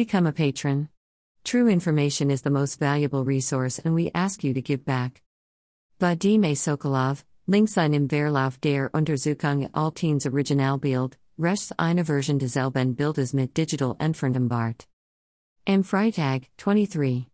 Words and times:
Become 0.00 0.28
a 0.28 0.32
patron. 0.32 0.88
True 1.44 1.68
information 1.68 2.30
is 2.30 2.40
the 2.40 2.48
most 2.48 2.78
valuable 2.78 3.22
resource, 3.22 3.78
and 3.78 3.94
we 3.94 4.10
ask 4.14 4.42
you 4.42 4.54
to 4.54 4.62
give 4.62 4.82
back. 4.82 5.20
Vadime 6.00 6.56
Sokolov, 6.56 7.22
links 7.46 7.76
im 7.76 8.08
Verlauf 8.08 8.58
der 8.62 8.88
Untersuchung 8.94 9.68
Altines 9.74 10.24
Originalbild, 10.24 11.18
rechts 11.36 11.70
eine 11.78 12.02
Version 12.02 12.38
des 12.38 12.56
Elben 12.56 12.94
Bildes 12.94 13.34
mit 13.34 13.52
Digital 13.52 13.94
Entfremdung 14.00 14.48
Bart. 14.48 14.86
Am 15.66 15.82
Freitag, 15.82 16.48
23. 16.56 17.26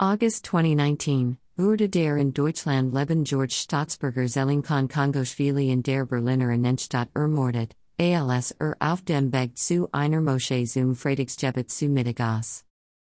August 0.00 0.46
2019, 0.46 1.36
wurde 1.58 1.90
der 1.90 2.16
in 2.16 2.32
Deutschland 2.32 2.94
leben 2.94 3.24
George 3.24 3.52
Staatsbürger 3.52 4.26
Zellington 4.26 4.88
Kongoschwili 4.88 5.70
in 5.70 5.82
der 5.82 6.06
Berliner 6.06 6.50
Innenstadt 6.50 7.10
ermordet, 7.14 7.76
als 7.98 8.52
er 8.58 8.76
auf 8.78 9.02
dem 9.02 9.32
Weg 9.32 9.56
zu 9.56 9.88
einer 9.92 10.20
Moschee 10.20 10.66
zum 10.66 10.94
Freitagsgebet 10.94 11.70
zu 11.70 11.88
Mittagas. 11.88 12.64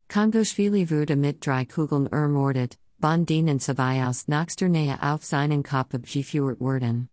Kongoschwili 0.10 0.90
wurde 0.90 1.16
mit 1.16 1.46
drei 1.46 1.66
Kugeln 1.66 2.08
ermordet, 2.08 2.78
von 3.00 3.26
denen 3.26 3.60
zwei 3.60 4.06
aus 4.06 4.28
nächster 4.28 4.70
Nähe 4.70 4.98
auf 5.02 5.24
seinen 5.26 5.64
Kopf 5.64 5.94
abgeführt 5.94 6.60
wurden. 6.60 7.10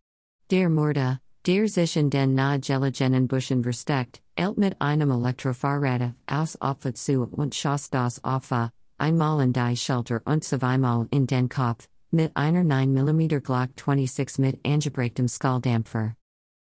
Der 0.51 0.69
Morde, 0.69 1.19
der 1.47 1.69
sich 1.69 1.97
in 1.97 2.11
den 2.11 2.35
nahegelegenen 2.35 3.27
Buschen 3.27 3.63
versteckt, 3.63 4.23
eilt 4.37 4.57
mit 4.57 4.81
einem 4.81 5.11
Elektrofahrrad 5.11 6.15
aus 6.27 6.61
Opfer 6.61 6.95
zu 6.95 7.25
und 7.25 7.55
schoss 7.55 7.91
das 7.91 8.23
Opfer, 8.23 8.71
einmal 8.99 9.43
in 9.43 9.53
die 9.53 9.77
Schulter 9.77 10.23
und 10.25 10.45
zweimal 10.45 11.07
in 11.11 11.27
den 11.27 11.49
Kopf, 11.49 11.89
mit 12.11 12.37
einer 12.37 12.63
9mm 12.63 13.41
Glock 13.41 13.71
26 13.77 14.39
mit 14.39 14.61
angebreachtem 14.65 15.27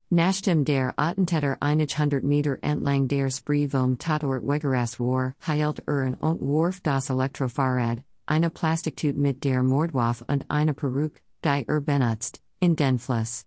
Skalldämpfer. 0.04 0.10
Nachdem 0.10 0.64
der 0.64 0.94
Attentäter 0.96 1.56
100 1.60 2.22
Meter 2.22 2.58
entlang 2.62 3.08
der 3.08 3.30
Spree 3.30 3.68
vom 3.68 3.98
Tatort 3.98 4.46
Wegeras 4.46 4.98
war, 4.98 5.34
heilt 5.46 5.82
er 5.86 6.16
und 6.20 6.40
warf 6.40 6.80
das 6.82 7.10
Elektrofahrrad, 7.10 8.02
eine 8.26 8.50
Plastiktüte 8.50 9.18
mit 9.18 9.45
der 9.45 9.62
Mordwaffe 9.62 10.24
und 10.29 10.45
eine 10.48 10.74
Perücke, 10.74 11.20
die 11.45 11.64
er 11.66 11.80
benutzt, 11.80 12.40
in 12.60 12.76
den 12.76 12.98
Fluss. 12.98 13.45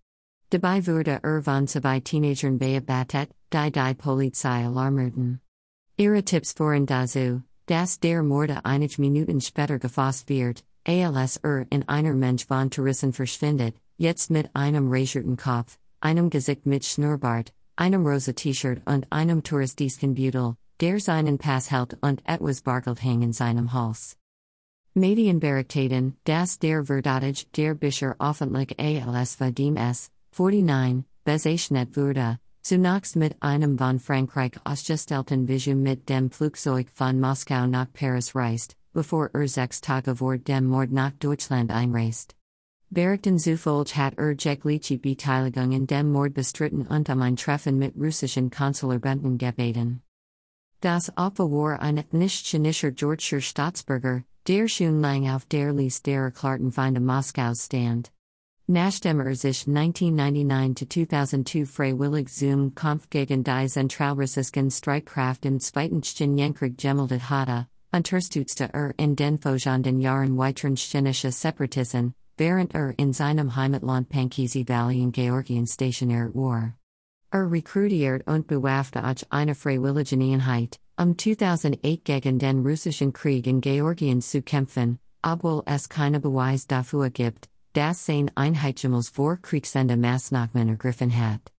Dabei 0.50 0.86
wurde 0.86 1.20
er 1.24 1.44
von 1.44 1.68
zwei 1.68 2.00
Teenagern 2.00 2.58
beobachtet, 2.58 3.30
die 3.54 3.72
die 3.72 3.94
Polizei 3.96 4.66
alarmierten. 4.66 5.42
Ihre 5.98 6.24
Tipps 6.24 6.54
voren 6.54 6.86
dazu, 6.86 7.42
dass 7.66 8.00
der 8.00 8.24
Morde 8.24 8.64
einige 8.64 9.02
Minuten 9.02 9.42
später 9.42 9.78
gefasst 9.80 10.30
wird, 10.30 10.64
als 10.86 11.38
er 11.38 11.66
in 11.70 11.84
einer 11.90 12.14
Mensch 12.14 12.46
von 12.46 12.70
Tourissen 12.70 13.12
verschwindet, 13.12 13.76
jetzt 13.98 14.30
mit 14.30 14.50
einem 14.56 14.90
rasierten 14.90 15.36
Kopf, 15.36 15.78
einem 16.00 16.30
Gesicht 16.30 16.66
mit 16.66 16.86
Schnurrbart, 16.86 17.54
einem 17.76 18.06
rosa 18.06 18.34
T-Shirt 18.34 18.82
und 18.86 19.06
einem 19.12 19.44
touristischen 19.44 20.14
Büdel, 20.14 20.56
der 20.80 21.00
seinen 21.00 21.38
Pass 21.38 21.72
hält 21.72 21.98
und 22.02 22.22
etwas 22.26 22.62
Bargeld 22.62 23.04
in 23.04 23.34
seinem 23.34 23.74
Hals. 23.74 24.18
Medienberichten, 24.94 26.18
das 26.24 26.60
der 26.60 26.86
Verdatage 26.86 27.46
der 27.56 27.76
Bischer 27.76 28.16
öffentlich 28.20 28.80
als 28.80 29.40
Vadim 29.40 29.78
S., 29.78 30.10
49, 30.38 31.04
bezeichnet 31.24 31.96
wurde, 31.96 32.40
Zunächst 32.68 33.16
mit 33.16 33.42
einem 33.42 33.78
von 33.78 33.98
Frankreich 33.98 34.60
ausgestellten 34.66 35.48
Visum 35.48 35.84
mit 35.84 36.10
dem 36.10 36.30
Flugzeug 36.30 36.90
von 36.94 37.18
Moskau 37.18 37.66
nach 37.66 37.88
Paris 37.94 38.36
reist, 38.36 38.76
bevor 38.92 39.30
er 39.34 39.48
sechs 39.48 39.80
Tage 39.80 40.18
vor 40.18 40.38
dem 40.38 40.66
Mord 40.66 40.92
nach 40.92 41.12
Deutschland 41.12 41.72
einreist. 41.72 42.36
Berichten 42.90 43.38
zufolge 43.38 43.98
hat 43.98 44.18
er 44.18 44.32
jegliche 44.32 44.98
Beteiligung 44.98 45.74
in 45.74 45.88
dem 45.88 46.14
Mord 46.14 46.34
bestritten 46.34 46.88
und 46.88 47.10
um 47.10 47.36
Treffen 47.36 47.78
mit 47.78 47.98
russischen 47.98 48.50
Konsularbenten 48.50 49.38
gebeten. 49.38 50.04
Das 50.80 51.12
Opfer 51.18 51.52
war 51.52 51.82
ein 51.82 52.02
nicht-chinesischer 52.12 52.92
Georgischer 52.92 53.42
Staatsbürger, 53.42 54.24
der 54.48 54.70
schon 54.70 55.02
lang 55.02 55.28
auf 55.28 55.44
der 55.46 55.74
Liste 55.74 56.12
der 56.12 56.22
erklärten 56.22 56.72
Feinde 56.72 57.02
Moskaus 57.02 57.66
stand. 57.66 58.14
Nachdem 58.68 59.20
er 59.20 59.36
sich 59.36 59.64
1999-2002 59.64 61.66
freiwillig 61.66 62.30
zum 62.30 62.74
Kampf 62.74 63.10
gegen 63.10 63.44
die 63.44 63.68
zentralrussischen 63.68 64.72
Streitkraft 64.72 65.46
im 65.46 65.60
Zweiten 65.60 66.02
Tschetschenienkrieg 66.02 66.78
gemeldet 66.78 67.30
hatte, 67.30 67.68
unterstützte 67.92 68.74
er 68.74 68.94
in 68.98 69.18
den 69.18 69.40
folgenden 69.40 70.00
Jahren 70.00 70.38
weiteren 70.38 70.76
tschetschenische 70.76 71.34
Separatisten, 71.34 72.14
während 72.38 72.74
er 72.74 72.94
in 72.98 73.14
seinem 73.14 73.56
Heimatland 73.56 74.10
Pankisi 74.10 74.68
Valley 74.68 75.02
in 75.02 75.12
Georgien 75.12 75.68
stationiert 75.68 76.34
war. 76.34 76.74
Er 77.32 77.52
rekrutiert 77.52 78.26
und 78.28 78.48
bewaffnet 78.48 79.28
eine 79.30 79.56
freiwillige 79.56 80.16
Einheit, 80.16 80.80
um 80.98 81.18
2008 81.18 82.06
gegen 82.06 82.40
den 82.40 82.66
russischen 82.66 83.12
Krieg 83.12 83.48
in 83.48 83.62
Georgien 83.62 84.22
zu 84.22 84.42
kämpfen, 84.42 85.00
obwohl 85.22 85.64
es 85.66 85.90
keine 85.90 86.20
Beweis 86.20 86.68
dafür 86.68 87.10
gibt 87.10 87.50
das 87.78 88.08
seine 88.08 88.32
Einheitschimmels 88.34 89.10
vor 89.10 89.38
Kriegsende 89.38 89.98
Maßnahmen 89.98 90.70
ergriffen 90.70 91.12
hat. 91.12 91.52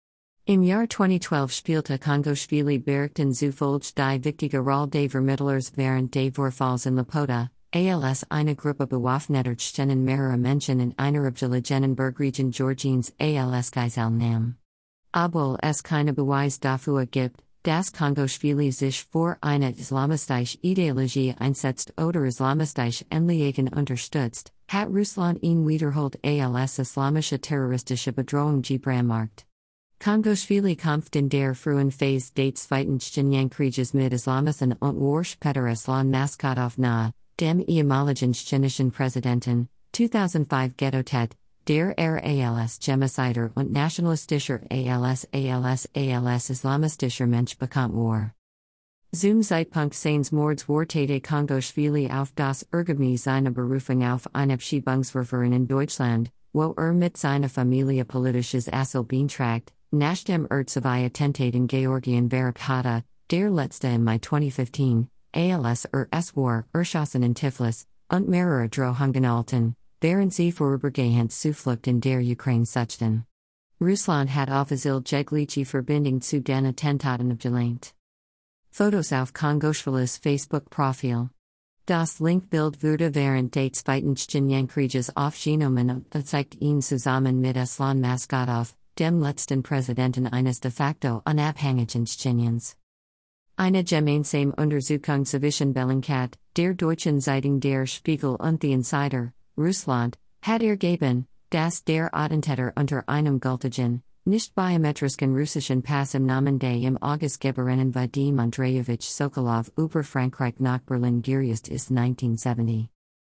Im 0.47 0.65
Jahr 0.65 0.89
2012 0.89 1.53
spielte 1.53 1.99
Kongoschwili 2.01 2.79
Berichten 2.79 3.33
zufolge 3.33 3.93
die 3.97 4.25
wichtige 4.25 4.59
Rolle 4.59 4.89
des 4.89 5.13
Vermittlers 5.13 5.77
während 5.77 6.13
des 6.13 6.35
Vorfalls 6.35 6.87
in 6.87 6.97
Lapota, 6.97 7.51
als 7.73 8.25
eine 8.31 8.57
Gruppe 8.57 8.87
bewaffneter 8.87 9.57
Tschenen 9.57 10.05
mehrere 10.05 10.39
Menschen 10.39 10.81
in 10.81 10.95
einer 10.99 11.27
abgelegenen 11.27 11.95
Bergregion 11.95 12.51
Georgiens 12.51 13.13
als 13.19 13.71
Geisel 13.71 14.11
nahm. 14.11 14.57
Obwohl 15.13 15.59
es 15.63 15.83
keine 15.83 16.13
Beweis 16.13 16.61
dafür 16.61 17.07
gibt, 17.07 17.43
dass 17.63 17.93
Kongoschwili 17.93 18.73
sich 18.73 19.05
vor 19.05 19.37
einer 19.43 19.77
islamistische 19.77 20.59
Ideologie 20.63 21.35
einsetzt 21.39 21.93
oder 22.01 22.25
islamistische 22.25 23.05
Anliegen 23.11 23.69
unterstützt, 23.69 24.53
hat 24.69 24.89
Russland 24.89 25.43
ihn 25.43 25.67
wiederholt 25.67 26.19
als 26.25 26.79
islamische 26.79 27.39
terroristische 27.41 28.13
Bedrohung 28.13 28.63
gebrandmarkt. 28.63 29.45
Kongoschwili 30.01 30.77
kämpft 30.77 31.17
in 31.17 31.29
der 31.29 31.55
frühen 31.55 31.91
Phase 31.91 32.33
des 32.33 32.55
Zweiten 32.55 32.99
Tschetschenienkrieges 32.99 33.93
mit 33.93 34.13
Islamisten 34.13 34.73
und 34.75 35.01
war 35.01 35.25
später 35.25 35.67
Islam 35.67 36.11
Maskot 36.11 36.57
auf 36.57 36.79
nahe, 36.79 37.13
dem 37.41 37.61
ehemaligen 37.61 38.33
tschetschenischen 38.33 38.91
Präsidenten, 38.91 39.69
2005 39.93 40.77
Ghetto-Tet, 40.77 41.37
der 41.69 41.97
er 41.99 42.25
als 42.25 42.79
Genocider 42.79 43.51
und 43.55 43.71
nationalistischer 43.73 44.61
als 44.71 45.29
als 45.33 45.89
als 45.95 46.51
islamistischer 46.51 47.27
Mensch 47.27 47.57
bekannt 47.59 47.95
war. 47.95 48.33
Zum 49.13 49.43
Zeitpunkt 49.43 49.95
seines 49.95 50.33
Mords 50.33 50.69
wartete 50.69 51.21
Kongoschwili 51.21 52.11
auf 52.11 52.33
das 52.35 52.65
Ergebnis 52.73 53.25
seiner 53.25 53.51
Berufung 53.51 54.03
auf 54.05 54.29
ein 54.35 54.51
Abschiebungsverfahren 54.51 55.53
in 55.53 55.67
Deutschland, 55.67 56.31
wo 56.53 56.75
er 56.77 56.93
mit 56.93 57.17
seiner 57.17 57.49
Familie 57.49 58.05
politisches 58.05 58.71
Asyl 58.71 59.05
beantragt, 59.05 59.73
nachdem 59.91 60.47
er 60.51 60.67
zwei 60.67 61.07
Attentate 61.07 61.57
in 61.57 61.67
Georgien 61.69 62.29
hatte, 62.31 63.03
der 63.31 63.51
letzte 63.51 63.89
im 63.89 64.05
Mai 64.05 64.19
2015, 64.19 65.09
als 65.33 65.85
er 65.87 66.09
S-War, 66.11 66.65
erschossen 66.73 67.23
in 67.23 67.35
Tiflis, 67.35 67.87
und 68.11 68.29
mehrere 68.29 68.69
Drohungen 68.69 69.25
alten, 69.25 69.75
während 70.01 70.33
sie 70.33 70.53
vorübergehend 70.53 71.33
Zuflucht 71.33 71.87
in 71.87 72.01
der 72.01 72.21
Ukraine 72.21 72.67
suchten. 72.67 73.25
Russland 73.81 74.35
hat 74.35 74.51
offiziell 74.51 75.03
jegliche 75.07 75.65
Verbindung 75.65 76.21
zu 76.21 76.41
den 76.41 76.67
Attentaten 76.67 77.31
abgelehnt. 77.31 77.95
Fotos 78.71 79.13
auf 79.13 79.33
Kongoschwilis 79.33 80.19
Facebook-Profil. 80.19 81.31
Das 81.87 82.21
Linkbild 82.21 82.83
wurde 82.83 83.15
während 83.15 83.55
des 83.55 83.73
Zweiten 83.73 84.15
Tschetschenienkrieges 84.15 85.17
aufgenommen 85.17 86.05
und 86.13 86.27
zeigt 86.27 86.61
ihn 86.61 86.83
zusammen 86.83 87.41
mit 87.41 87.57
Aslan 87.57 88.01
Maskhadov, 88.01 88.75
dem 88.99 89.21
letzten 89.21 89.63
Präsidenten 89.63 90.27
eines 90.27 90.61
de 90.61 90.71
facto 90.71 91.23
unabhängigen 91.25 92.05
Tschetscheniens. 92.05 92.77
Eine 93.61 93.83
gemeinsame 93.83 94.55
Untersuchung 94.55 95.25
zwischen 95.25 95.73
Bellingcat, 95.73 96.39
der 96.57 96.75
deutschen 96.75 97.21
Zeitung 97.21 97.59
Der 97.59 97.87
Spiegel 97.87 98.37
und 98.37 98.63
The 98.63 98.71
Insider, 98.71 99.33
Russland, 99.57 100.17
hat 100.43 100.63
ergeben, 100.63 101.27
dass 101.51 101.83
der 101.83 102.15
Attentäter 102.15 102.73
unter 102.77 103.03
einem 103.09 103.41
gültigen, 103.41 104.05
nicht 104.25 104.55
biometrischen 104.55 105.35
russischen 105.35 105.83
Pass 105.83 106.15
im 106.15 106.25
Namen 106.25 106.61
des 106.61 106.85
im 106.85 107.03
August 107.03 107.41
geborenen 107.41 107.93
Vadim 107.93 108.39
Andreyevich 108.39 109.03
Sokolov 109.13 109.73
über 109.77 110.05
Frankreich 110.05 110.61
nach 110.61 110.83
Berlin 110.83 111.21
gereist 111.21 111.67
ist 111.67 111.91
1970. 111.91 112.89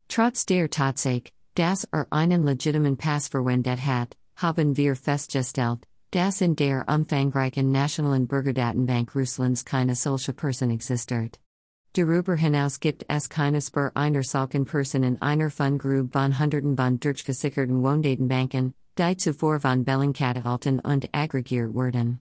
Trotz 0.09 0.47
der 0.47 0.71
Tatsache, 0.71 1.33
dass 1.55 1.85
er 1.93 2.07
einen 2.11 2.45
legitimen 2.45 2.97
Pass 2.97 3.29
verwendet 3.29 3.85
hat, 3.85 4.17
haben 4.37 4.75
wir 4.79 4.97
festgestellt, 4.97 5.87
dass 6.15 6.41
in 6.41 6.55
der 6.55 6.85
umfangreichen 6.89 7.73
nationalen 7.73 8.29
Bürgerdatenbank 8.29 9.17
Russlands 9.17 9.65
keine 9.65 9.97
solche 9.97 10.33
Person 10.33 10.71
existiert. 10.71 11.41
Darüber 11.95 12.37
hinaus 12.37 12.79
gibt 12.79 13.05
es 13.09 13.29
keine 13.29 13.61
Spur 13.61 13.91
einer 13.97 14.23
solchen 14.23 14.65
Person 14.65 15.03
in 15.03 15.21
einer 15.21 15.51
von 15.51 15.77
Grub 15.77 16.13
von 16.13 16.39
Hunderten 16.39 16.77
von 16.77 17.01
durchgesicherten 17.01 17.83
Wohndatenbanken, 17.83 18.75
die 18.97 19.17
zuvor 19.17 19.59
von 19.59 19.85
Bellingcat 19.85 20.37
erhalten 20.37 20.79
und 20.79 21.09
aggregiert 21.13 21.75
wurden. 21.75 22.21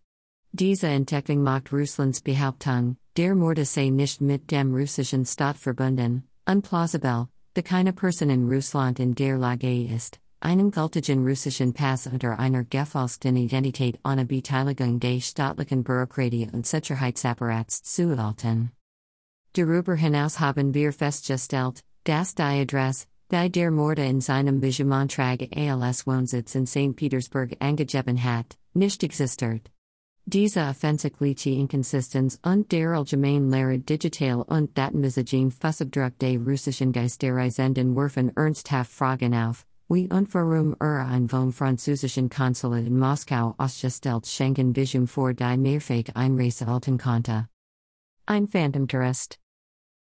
Diese 0.51 0.87
Entdeckung 0.87 1.43
macht 1.43 1.71
Russlands 1.71 2.21
Behauptung, 2.21 2.97
der 3.15 3.35
Morde 3.35 3.63
sei 3.63 3.89
nicht 3.89 4.21
mit 4.21 4.49
dem 4.49 4.73
russischen 4.73 5.23
Staat 5.23 5.57
verbunden, 5.57 6.23
unplausibel, 6.47 7.27
da 7.53 7.61
keine 7.61 7.93
Person 7.93 8.31
in 8.31 8.49
Russland 8.49 8.99
in 8.99 9.13
der 9.13 9.37
Lage 9.37 9.85
ist, 9.85 10.19
einen 10.43 10.71
gültigen 10.71 11.25
russischen 11.25 11.73
Pass 11.73 12.05
unter 12.05 12.37
einer 12.37 12.65
gefälschten 12.65 13.37
Identität 13.37 13.97
ohne 14.03 14.25
Beteiligung 14.25 14.99
des 14.99 15.27
staatlichen 15.27 15.83
Bürokratie 15.83 16.49
und 16.51 16.67
Sicherheitsapparats 16.67 17.83
zu 17.83 18.09
erhalten. 18.09 18.71
Darüber 19.53 19.95
hinaus 19.95 20.39
haben 20.39 20.73
wir 20.73 20.91
festgestellt, 20.91 21.81
dass 22.03 22.35
die 22.35 22.41
Adresse, 22.41 23.05
die 23.31 23.49
der 23.49 23.71
Morde 23.71 24.05
in 24.05 24.19
seinem 24.19 24.59
Begemantrag 24.59 25.47
als 25.55 26.05
Wohnsitz 26.05 26.55
in 26.55 26.67
St. 26.67 26.95
Petersburg 26.95 27.55
angegeben 27.59 28.21
hat, 28.21 28.57
nicht 28.73 29.01
existiert. 29.03 29.69
Diese 30.25 30.61
offensichtliche 30.61 31.51
Inkonsistenz 31.51 32.39
und 32.43 32.71
der 32.71 32.91
allgemeine 32.91 33.49
Lehre 33.49 33.79
digital 33.79 34.41
und 34.41 34.77
Datenbesitzung 34.77 35.51
Fußabdruck 35.51 36.17
des 36.19 36.39
russischen 36.45 36.91
Geisterreisenden 36.91 37.95
werfen 37.95 38.35
ernsthaft 38.35 38.91
Fragen 38.91 39.35
auf, 39.35 39.65
wie 39.93 40.09
und 40.09 40.33
warum 40.33 40.75
er 40.79 41.05
ein 41.07 41.27
vom 41.27 41.51
französischen 41.51 42.29
Konsulat 42.29 42.85
in 42.85 42.97
Moskau 42.97 43.53
ausgestellt 43.57 44.27
Schengen 44.27 44.75
Visum 44.75 45.07
vor 45.07 45.33
die 45.33 45.57
Mehrfach 45.57 46.15
Einreise 46.15 46.67
alten 46.67 46.97
konnte. 46.97 47.47
Ein 48.25 48.47
Phantomtourist. 48.47 49.39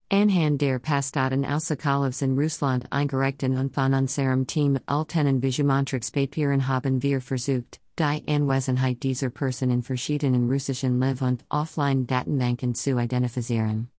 Anhand 0.10 0.62
der 0.62 0.80
Pastaten 0.80 1.46
Aussakalevs 1.46 2.22
in 2.22 2.38
Russland 2.38 2.86
eingereichten 2.92 3.58
und 3.58 3.74
von 3.74 3.94
unserem 3.94 4.48
Team 4.48 4.80
Altenen 4.86 5.42
Visumontrix 5.42 6.12
haben 6.14 7.04
wir 7.04 7.20
versucht, 7.22 7.82
die 8.00 8.24
Anwesenheit 8.28 9.04
dieser 9.04 9.30
Person 9.30 9.70
in 9.70 9.84
verschiedenen 9.84 10.50
russischen 10.50 11.00
Live- 11.00 11.22
und 11.22 11.44
Offline-Datenbanken 11.50 12.74
zu 12.74 12.98
identifizieren. 12.98 13.90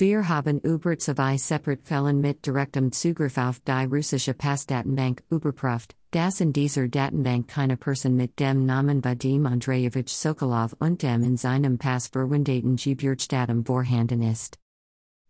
Wir 0.00 0.26
haben 0.30 0.60
über 0.60 0.96
zwei 0.96 1.36
separate 1.36 1.84
Fällen 1.84 2.22
mit 2.22 2.46
direktem 2.46 2.90
Zugriff 2.90 3.36
auf 3.36 3.60
die 3.60 3.84
russische 3.84 4.32
Passdatenbank 4.32 5.22
überprüft, 5.28 5.94
dass 6.10 6.40
in 6.40 6.54
dieser 6.54 6.88
Datenbank 6.88 7.48
keine 7.48 7.76
Person 7.76 8.16
mit 8.16 8.40
dem 8.40 8.64
Namen 8.64 9.04
Vadim 9.04 9.44
Andreyevich 9.44 10.08
Sokolov 10.08 10.74
und 10.78 11.02
dem 11.02 11.22
in 11.22 11.36
seinem 11.36 11.76
Pass 11.76 12.06
verwendeten 12.06 12.76
Geburtsdatum 12.76 13.62
vorhanden 13.62 14.22
ist. 14.22 14.56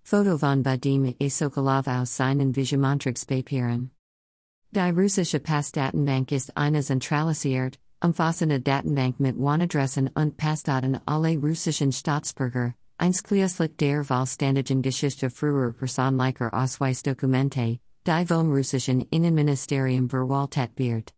Foto 0.04 0.38
von 0.38 0.64
Vadim 0.64 1.16
A. 1.20 1.28
Sokolov 1.28 1.88
aus 1.88 2.16
seinen 2.16 2.54
Visumontrix 2.54 3.26
Papieren. 3.26 3.90
Die 4.70 4.90
russische 4.90 5.40
Passdatenbank 5.40 6.30
ist 6.30 6.56
eine 6.56 6.84
zentralisiert, 6.84 7.80
umfassende 8.00 8.60
Datenbank 8.60 9.18
mit 9.18 9.36
Wohnadressen 9.36 10.10
und 10.14 10.36
Passdaten 10.36 11.00
alle 11.06 11.36
russischen 11.38 11.90
Staatsbürger, 11.90 12.74
Einskliaslik 13.00 13.78
der 13.78 14.04
Vollständigen 14.04 14.82
Geschichte 14.82 15.30
früher 15.30 15.72
Personenlicher 15.72 16.52
Ausweisdokumente, 16.52 17.80
die 18.06 18.26
vom 18.26 18.52
russischen 18.52 19.00
Innenministerium 19.10 20.10
verwaltet 20.10 20.72
wird. 20.76 21.14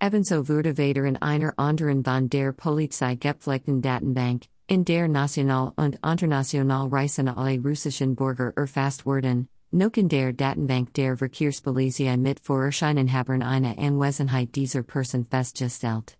Ebenso 0.00 0.48
wurde 0.48 0.78
weder 0.78 1.02
in 1.02 1.16
einer 1.16 1.52
anderen 1.56 2.04
von 2.04 2.28
der 2.28 2.52
Polizei 2.52 3.16
gepflegten 3.16 3.82
Datenbank, 3.82 4.44
in 4.68 4.84
der 4.84 5.08
National- 5.08 5.72
und 5.74 5.98
International 6.06 6.86
Reisen 6.86 7.26
alle 7.26 7.58
russischen 7.58 8.14
Bürger 8.14 8.52
erfasst 8.54 9.04
wurden, 9.04 9.48
noch 9.72 9.96
in 9.96 10.08
der 10.08 10.32
Datenbank 10.32 10.94
der 10.94 11.16
Verkehrspolizei 11.16 12.16
mit 12.16 12.38
Vorerscheinenhabern 12.38 13.42
eine 13.42 13.76
Anwesenheit 13.76 14.54
dieser 14.54 14.84
Person 14.84 15.26
festgestellt. 15.28 16.16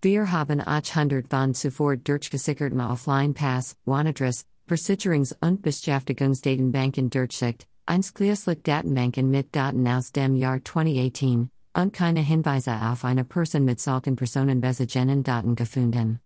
Wir 0.00 0.32
haben 0.32 0.60
800 0.66 1.28
von 1.28 1.52
zuvor 1.52 1.96
durchgesicherten 1.96 2.80
Offline-Pass, 2.80 3.76
Wanadress, 3.84 4.46
Versicherungs- 4.66 5.36
und 5.40 5.60
Beschäftigungsdatenbanken 5.60 7.10
durchsicht, 7.10 7.66
einschließlich 7.84 8.62
Datenbanken 8.62 9.30
mit 9.30 9.54
Daten 9.54 9.86
aus 9.86 10.10
dem 10.12 10.36
Jahr 10.36 10.64
2018, 10.64 11.50
und 11.74 11.92
keine 11.92 12.20
Hinweise 12.20 12.72
auf 12.72 13.04
eine 13.04 13.24
Person 13.24 13.64
mit 13.64 13.80
solchen 13.80 14.16
personenbezogenen 14.16 15.22
Daten 15.22 15.54
gefunden. 15.54 16.20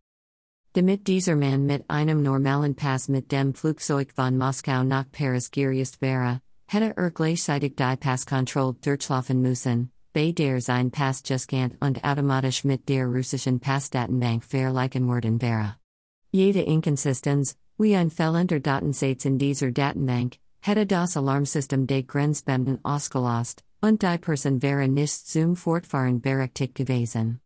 Damit 0.74 1.08
dieser 1.08 1.34
Mann 1.34 1.66
mit 1.66 1.88
einem 1.90 2.22
normalen 2.22 2.76
Pass 2.76 3.08
mit 3.08 3.32
dem 3.32 3.54
Flugzeug 3.54 4.12
von 4.14 4.38
Moskau 4.38 4.84
nach 4.84 5.10
Paris 5.10 5.50
gereist 5.50 6.00
wäre, 6.00 6.40
hätte 6.68 6.96
er 6.96 7.10
gleichzeitig 7.10 7.74
die 7.74 7.96
Passkontrolle 7.96 8.76
durchlaufen 8.80 9.42
müssen, 9.42 9.90
bei 10.12 10.30
der 10.30 10.60
sein 10.60 10.92
Pass 10.92 11.24
gescannt 11.24 11.74
und 11.80 12.04
automatisch 12.04 12.62
mit 12.62 12.88
der 12.88 13.06
russischen 13.06 13.58
Passdatenbank 13.58 14.44
vergleichen 14.44 15.08
worden 15.08 15.42
wäre. 15.42 15.76
Jede 16.30 16.60
Inkonsistenz, 16.60 17.56
wie 17.78 17.96
ein 17.96 18.10
fehlender 18.10 18.60
Datensatz 18.60 19.24
in 19.24 19.38
dieser 19.38 19.70
Datenbank, 19.70 20.38
hätte 20.60 20.86
das 20.86 21.16
Alarmsystem 21.16 21.86
des 21.86 22.06
Grenzbeamten 22.06 22.84
ausgelost, 22.84 23.62
und 23.80 24.02
die 24.02 24.18
Person 24.18 24.60
wäre 24.62 24.88
nicht 24.88 25.28
zum 25.28 25.56
Fortfahren 25.56 26.20
berechtigt 26.20 26.74
gewesen. 26.74 27.40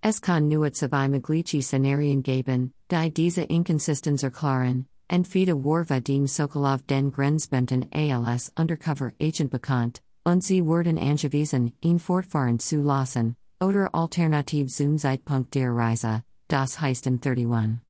Es 0.00 0.20
kann 0.20 0.48
nur 0.48 0.72
zwei 0.72 1.08
mögliche 1.08 1.62
Szenarien 1.62 2.22
geben, 2.22 2.72
die 2.90 3.12
diese 3.12 3.42
Inkonsistenz 3.42 4.22
erklären, 4.22 4.86
entweder 5.08 5.64
war 5.64 5.88
Vadim 5.88 6.26
Sokolov 6.26 6.82
den 6.82 7.12
Grenzbeamten 7.12 7.86
als 7.92 8.52
Undercover 8.58 9.12
Agent 9.20 9.50
bekannt, 9.50 10.02
und 10.24 10.42
sie 10.42 10.66
wurden 10.66 10.98
angewiesen, 10.98 11.72
ihn 11.80 12.00
fortfahren 12.00 12.58
zu 12.58 12.82
lassen, 12.82 13.36
oder 13.62 13.94
alternativ 13.94 14.72
zum 14.72 14.98
Zeitpunkt 14.98 15.54
der 15.54 15.72
Reise, 15.72 16.22
das 16.48 16.80
heißt 16.80 17.06
im 17.06 17.20
31. 17.24 17.85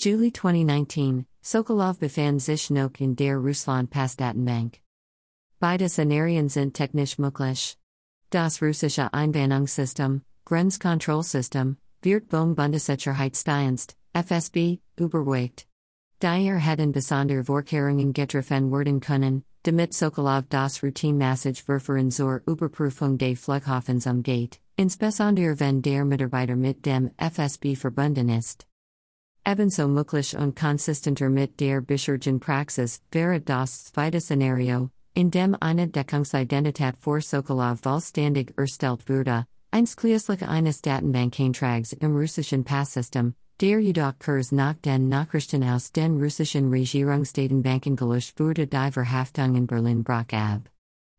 Juli 0.00 0.30
2019, 0.30 1.26
Sokolov 1.42 1.98
befand 1.98 2.40
sich 2.40 2.70
noch 2.70 3.00
in 3.00 3.16
der 3.16 3.36
Russland 3.36 3.90
Passdatenbank. 3.90 4.80
Beide 5.58 5.88
Szenarien 5.88 6.48
sind 6.48 6.74
technisch 6.74 7.18
möglich. 7.18 7.76
Das 8.30 8.62
russische 8.62 9.12
Einbannungssystem, 9.12 10.22
Grenzkontrollsystem, 10.44 11.78
wird 12.02 12.30
vom 12.30 12.54
Bundessicherheitsdienst, 12.54 13.96
FSB, 14.12 14.78
überwacht. 14.96 15.66
Daher 16.20 16.58
hätten 16.58 16.92
besonder 16.92 17.42
Vorkehrungen 17.42 18.12
getroffen 18.12 18.70
werden 18.70 19.00
können, 19.00 19.42
damit 19.64 19.94
Sokolov 19.94 20.44
das 20.48 20.80
Routine-Massage 20.80 21.64
Verfahren 21.64 22.12
zur 22.12 22.42
Überprüfung 22.46 23.18
des 23.18 23.40
Flughafens 23.40 24.06
umgeht, 24.06 24.60
insbesondere 24.76 25.58
wenn 25.58 25.82
der 25.82 26.04
Mitarbeiter 26.04 26.54
mit 26.54 26.86
dem 26.86 27.10
FSB 27.16 27.74
verbunden 27.74 28.28
ist. 28.28 28.68
Ebenso 29.50 29.88
möglich 29.88 30.36
und 30.36 30.56
konsistenter 30.56 31.30
mit 31.30 31.58
der 31.58 31.80
bisherigen 31.80 32.38
Praxis 32.38 33.00
wäre 33.10 33.40
das 33.40 33.84
zweite 33.84 34.20
Szenario, 34.20 34.90
in 35.14 35.30
dem 35.30 35.56
eine 35.58 35.88
Deckungsidentität 35.88 36.96
vor 36.98 37.22
Sokolov 37.22 37.80
vollständig 37.80 38.52
erstellt 38.58 39.08
würde, 39.08 39.46
einschließlich 39.70 40.46
eines 40.46 40.82
Datenbankeintrags 40.82 41.94
im 41.94 42.14
russischen 42.14 42.62
Passsystem, 42.62 43.32
der 43.62 43.80
jedoch 43.80 44.18
Kurs 44.18 44.52
nach 44.52 44.74
den 44.74 45.08
Nachrichten 45.08 45.64
aus 45.64 45.92
den 45.92 46.20
russischen 46.22 46.68
Regierungsdatenbanken 46.68 47.96
gelöscht 47.96 48.38
wurde 48.38 48.66
die 48.66 48.92
Verhaftung 48.92 49.56
in 49.56 49.66
Berlin 49.66 50.04
brach 50.04 50.30
ab. 50.30 50.68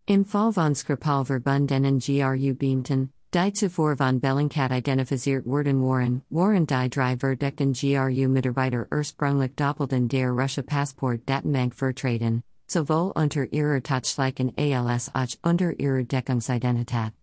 Im 0.05 0.23
Fall 0.23 0.53
von 0.53 0.75
Skripal 0.75 1.25
verbundenen 1.25 1.97
GRU 1.97 2.53
Beamten, 2.53 3.11
Die 3.31 3.53
zuvor 3.53 3.95
von 3.95 4.19
Bellingcat 4.19 4.71
identifiziert 4.71 5.45
worden 5.45 5.83
waren, 5.83 6.23
waren 6.31 6.65
die 6.65 6.89
drei 6.89 7.15
verdeckten 7.15 7.73
GRU 7.73 8.27
Mitarbeiter 8.27 8.87
ursprünglich 8.91 9.55
doppelt 9.55 9.93
in 9.93 10.07
der 10.07 10.31
Russia 10.31 10.63
Passport 10.63 11.27
Datenbank 11.27 11.75
vertreten, 11.75 12.41
sowohl 12.65 13.11
unter 13.15 13.45
ihrer 13.53 13.83
Touchleichen 13.83 14.57
als 14.57 15.13
auch 15.13 15.27
unter 15.43 15.79
ihrer 15.79 16.03
Deckungsidentität. 16.05 17.13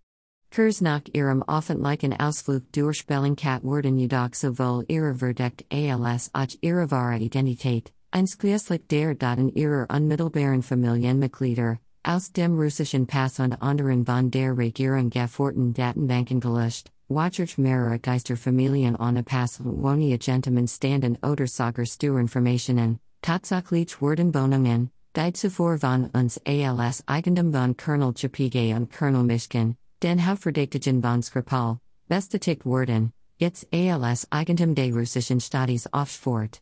Kurs 0.54 0.80
nach 0.80 1.02
ihrem 1.12 1.42
öffentlichen 1.42 2.12
Ausflug 2.12 2.70
durch 2.70 3.04
Bellingcat 3.04 3.64
wurden 3.64 3.98
jedoch 3.98 4.32
sowohl 4.32 4.84
ihre 4.86 5.16
verdeckt 5.16 5.64
als 5.72 6.30
auch 6.32 6.46
ihre 6.60 6.88
wahre 6.92 7.18
Identität, 7.18 7.92
einschließlich 8.12 8.86
der 8.86 9.16
Daten 9.16 9.48
ihrer 9.48 9.88
unmittelbaren 9.90 10.62
Familienmitglieder, 10.62 11.80
aus 12.06 12.32
dem 12.32 12.56
russischen 12.56 13.06
Pass 13.06 13.40
und 13.40 13.60
anderen 13.60 14.04
von 14.06 14.30
der 14.30 14.56
Regierung 14.56 15.10
geforderten 15.10 15.74
Datenbanken 15.74 16.40
gelöscht, 16.40 16.90
watchert 17.08 17.58
mehrere 17.58 17.98
Geisterfamilien 17.98 18.94
ohne 18.96 19.24
Pass 19.24 19.58
und 19.60 19.82
ohne 19.84 20.14
Agenten 20.14 20.68
standen 20.68 21.18
oder 21.22 21.46
sogar 21.48 21.84
Sturinformationen, 21.84 23.00
tatsächlich 23.22 24.00
wurden 24.00 24.32
Wohnungen, 24.34 24.90
die 25.16 25.32
zuvor 25.32 25.78
von 25.78 26.06
uns 26.12 26.40
als 26.44 27.02
Eigentum 27.08 27.52
von 27.52 27.76
Colonel 27.76 28.14
Chepiga 28.14 28.76
und 28.76 28.92
Colonel 28.92 29.24
Mishkin, 29.24 29.76
den 30.02 30.24
Hauptverdächtigen 30.24 31.02
von 31.02 31.22
Skripal, 31.22 31.78
bestätigt 32.08 32.64
wurden, 32.64 33.12
jetzt 33.38 33.66
als 33.72 34.30
Eigentum 34.30 34.76
des 34.76 34.94
russischen 34.94 35.40
Staates 35.40 35.92
Aufsport. 35.92 36.60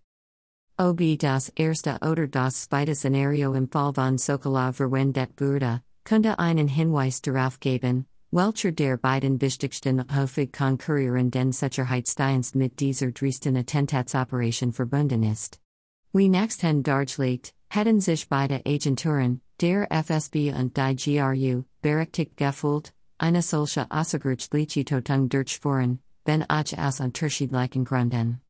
Ob 0.76 0.98
das 1.18 1.50
erste 1.50 1.98
oder 2.02 2.26
das 2.26 2.68
zweite 2.68 2.96
Szenario 2.96 3.54
im 3.54 3.68
Fall 3.68 3.94
von 3.94 4.18
Sokolov 4.18 4.74
verwendet 4.74 5.30
wurde, 5.40 5.82
könnte 6.02 6.40
einen 6.40 6.66
Hinweis 6.66 7.22
darauf 7.22 7.60
geben, 7.60 8.06
welcher 8.32 8.72
der 8.72 8.96
beiden 8.96 9.40
wichtigsten 9.40 10.04
häufig 10.12 10.52
konkurrierenden 10.52 11.52
Sicherheitsdienst 11.52 12.56
mit 12.56 12.80
dieser 12.80 13.12
Dresden 13.12 13.56
Attentatsoperation 13.56 14.72
verbunden 14.72 15.22
ist. 15.22 15.60
We 16.12 16.28
next 16.28 16.64
hen 16.64 16.82
dargelegt, 16.82 17.54
hätten 17.70 18.00
sich 18.00 18.28
beide 18.28 18.60
Agenturen, 18.66 19.42
der 19.60 19.86
FSB 19.92 20.52
und 20.52 20.76
die 20.76 20.96
GRU, 20.96 21.62
berechtigt 21.82 22.36
gefühlt, 22.36 22.92
eine 23.18 23.42
solche 23.42 23.88
Außergerichtliche 23.92 24.84
Totung 24.84 25.28
durchführen, 25.28 26.00
ben 26.24 26.44
auch 26.48 26.72
aus 26.76 26.98
unterschiedlichen 26.98 27.84
Gründen. 27.84 28.40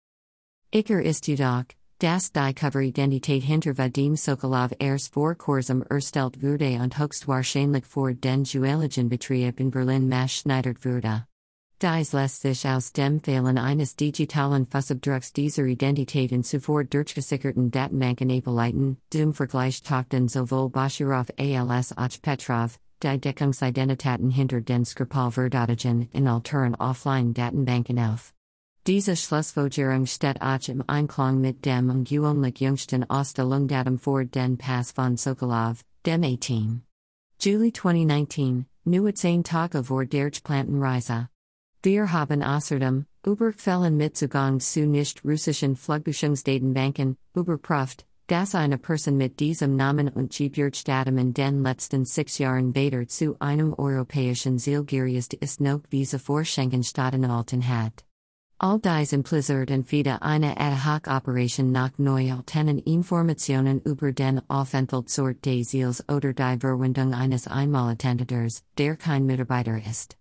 Iker 0.72 1.02
ist 1.02 1.26
jedoch, 1.28 1.66
das 1.98 2.32
die 2.32 2.54
Coveridentität 2.54 3.42
hinter 3.42 3.76
Vadim 3.78 4.16
Sokolov 4.16 4.72
erst 4.78 5.12
vor 5.12 5.34
kurzem 5.34 5.82
erstellt 5.82 6.42
wurde 6.42 6.80
und 6.82 6.98
höchstwahrscheinlich 6.98 7.86
vor 7.86 8.12
den 8.12 8.44
Duellingen 8.44 9.08
Betrieb 9.08 9.60
in 9.60 9.70
Berlin 9.70 10.08
maßschneidert 10.08 10.84
wurde. 10.84 11.26
Dies 11.80 12.12
lässt 12.12 12.42
sich 12.42 12.66
aus 12.66 12.92
dem 12.92 13.20
Fehlen 13.20 13.58
eines 13.58 13.96
digitalen 13.96 14.66
Fußabdrucks 14.66 15.32
dieser 15.32 15.64
Identitäten 15.64 16.42
zuvor 16.42 16.84
durchgesickerten 16.84 17.70
Datenbanken 17.70 18.30
ableiten, 18.30 18.96
zum 19.10 19.34
Vergleich 19.34 19.82
tauchten 19.82 20.28
sowohl 20.28 20.70
Boshirov 20.70 21.28
als 21.38 21.96
auch 21.96 22.22
Petrov, 22.22 22.78
die 23.02 23.20
Deckungsidentitäten 23.20 24.30
hinter 24.30 24.60
den 24.60 24.84
Skripal-Verdadigen 24.84 26.08
in 26.12 26.28
alteren 26.28 26.74
Offline-Datenbanken 26.74 27.98
auf. 27.98 28.33
Diese 28.86 29.16
Schlussfolgerung 29.16 30.04
steht 30.04 30.42
auch 30.42 30.68
im 30.68 30.84
Einklang 30.86 31.40
mit 31.40 31.64
dem 31.64 31.88
ungewöhnlich 31.88 32.60
jüngsten 32.60 33.08
Ausstellungsdatum 33.08 33.98
vor 33.98 34.26
den 34.26 34.58
Pass 34.58 34.92
von 34.92 35.16
Sokolov, 35.16 35.82
dem 36.04 36.22
18. 36.22 36.82
Juli 37.40 37.72
2019, 37.72 38.66
nur 38.84 39.14
10 39.14 39.42
Tage 39.42 39.84
vor 39.84 40.04
der 40.04 40.30
Plantenreise. 40.30 41.30
Wir 41.82 42.12
haben 42.12 42.42
außerdem, 42.42 43.06
Überfällen 43.24 43.96
mit 43.96 44.18
Zugang 44.18 44.60
zu 44.60 44.84
nicht 44.84 45.24
russischen 45.24 45.76
Flugbuchungsdatenbanken, 45.76 47.16
überprüft, 47.34 48.04
dass 48.26 48.54
eine 48.54 48.76
Person 48.76 49.16
mit 49.16 49.40
diesem 49.40 49.76
Namen 49.76 50.10
und 50.10 50.36
Geburtsdatum 50.36 51.16
in 51.16 51.32
den 51.32 51.62
letzten 51.62 52.04
sechs 52.04 52.36
Jahren 52.36 52.74
weder 52.74 53.08
zu 53.08 53.34
einem 53.40 53.72
europäischen 53.72 54.58
Ziel 54.58 54.84
ist 55.40 55.62
noch 55.62 55.80
Visa 55.88 56.18
vor 56.18 56.44
Schengen-Staaten 56.44 57.24
erhalten 57.24 57.66
hat. 57.66 58.04
All 58.64 58.78
dies 58.78 59.12
impliziert 59.12 59.70
und 59.70 59.86
fide 59.86 60.22
eine 60.22 60.56
Ad-Hoc-Operation 60.58 61.70
nach 61.70 61.90
Neualtenen 61.98 62.78
Informationen 62.78 63.82
über 63.82 64.10
den 64.10 64.40
Aufenthaltsort 64.48 65.44
des 65.44 65.68
Ziels 65.68 66.02
oder 66.08 66.32
die 66.32 66.58
Verwendung 66.58 67.12
eines 67.12 67.46
Einmalattentators, 67.46 68.62
der 68.78 68.96
kein 68.96 69.26
Mitarbeiter 69.26 69.76
ist. 69.76 70.16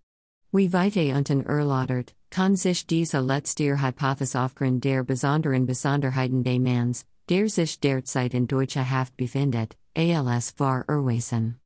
Wie 0.52 0.74
weite 0.74 1.14
unten 1.16 1.46
erläutert, 1.46 2.14
kann 2.28 2.54
sich 2.54 2.86
diese 2.86 3.20
letztere 3.20 3.80
Hypothese 3.80 4.38
aufgrund 4.38 4.84
der 4.84 5.04
besonderen 5.04 5.64
Besonderheiten 5.64 6.44
des 6.44 6.60
Manns, 6.60 7.06
der 7.30 7.48
sich 7.48 7.80
derzeit 7.80 8.34
in 8.34 8.46
deutscher 8.46 8.90
Haft 8.90 9.16
befindet, 9.16 9.74
als 9.96 10.52
var 10.58 10.84
erweisen. 10.86 11.60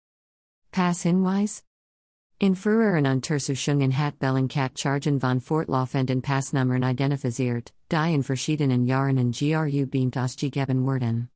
Pass 0.71 1.03
Hinweis? 1.03 1.65
In 2.41 2.55
früheren 2.55 3.05
Untersuchungen 3.05 3.91
hat 3.91 4.21
Bellingcat 4.21 4.79
Chargen 4.79 5.19
von 5.19 5.41
fortlaufenden 5.41 6.23
Passnummern 6.23 6.85
identifiziert, 6.85 7.73
die 7.91 8.15
in 8.15 8.23
verschiedenen 8.23 8.87
Jahren 8.87 9.19
in 9.19 9.33
GRU 9.33 9.87
beamt 9.87 10.17
ausgegeben 10.17 10.87
wurden. 10.87 11.31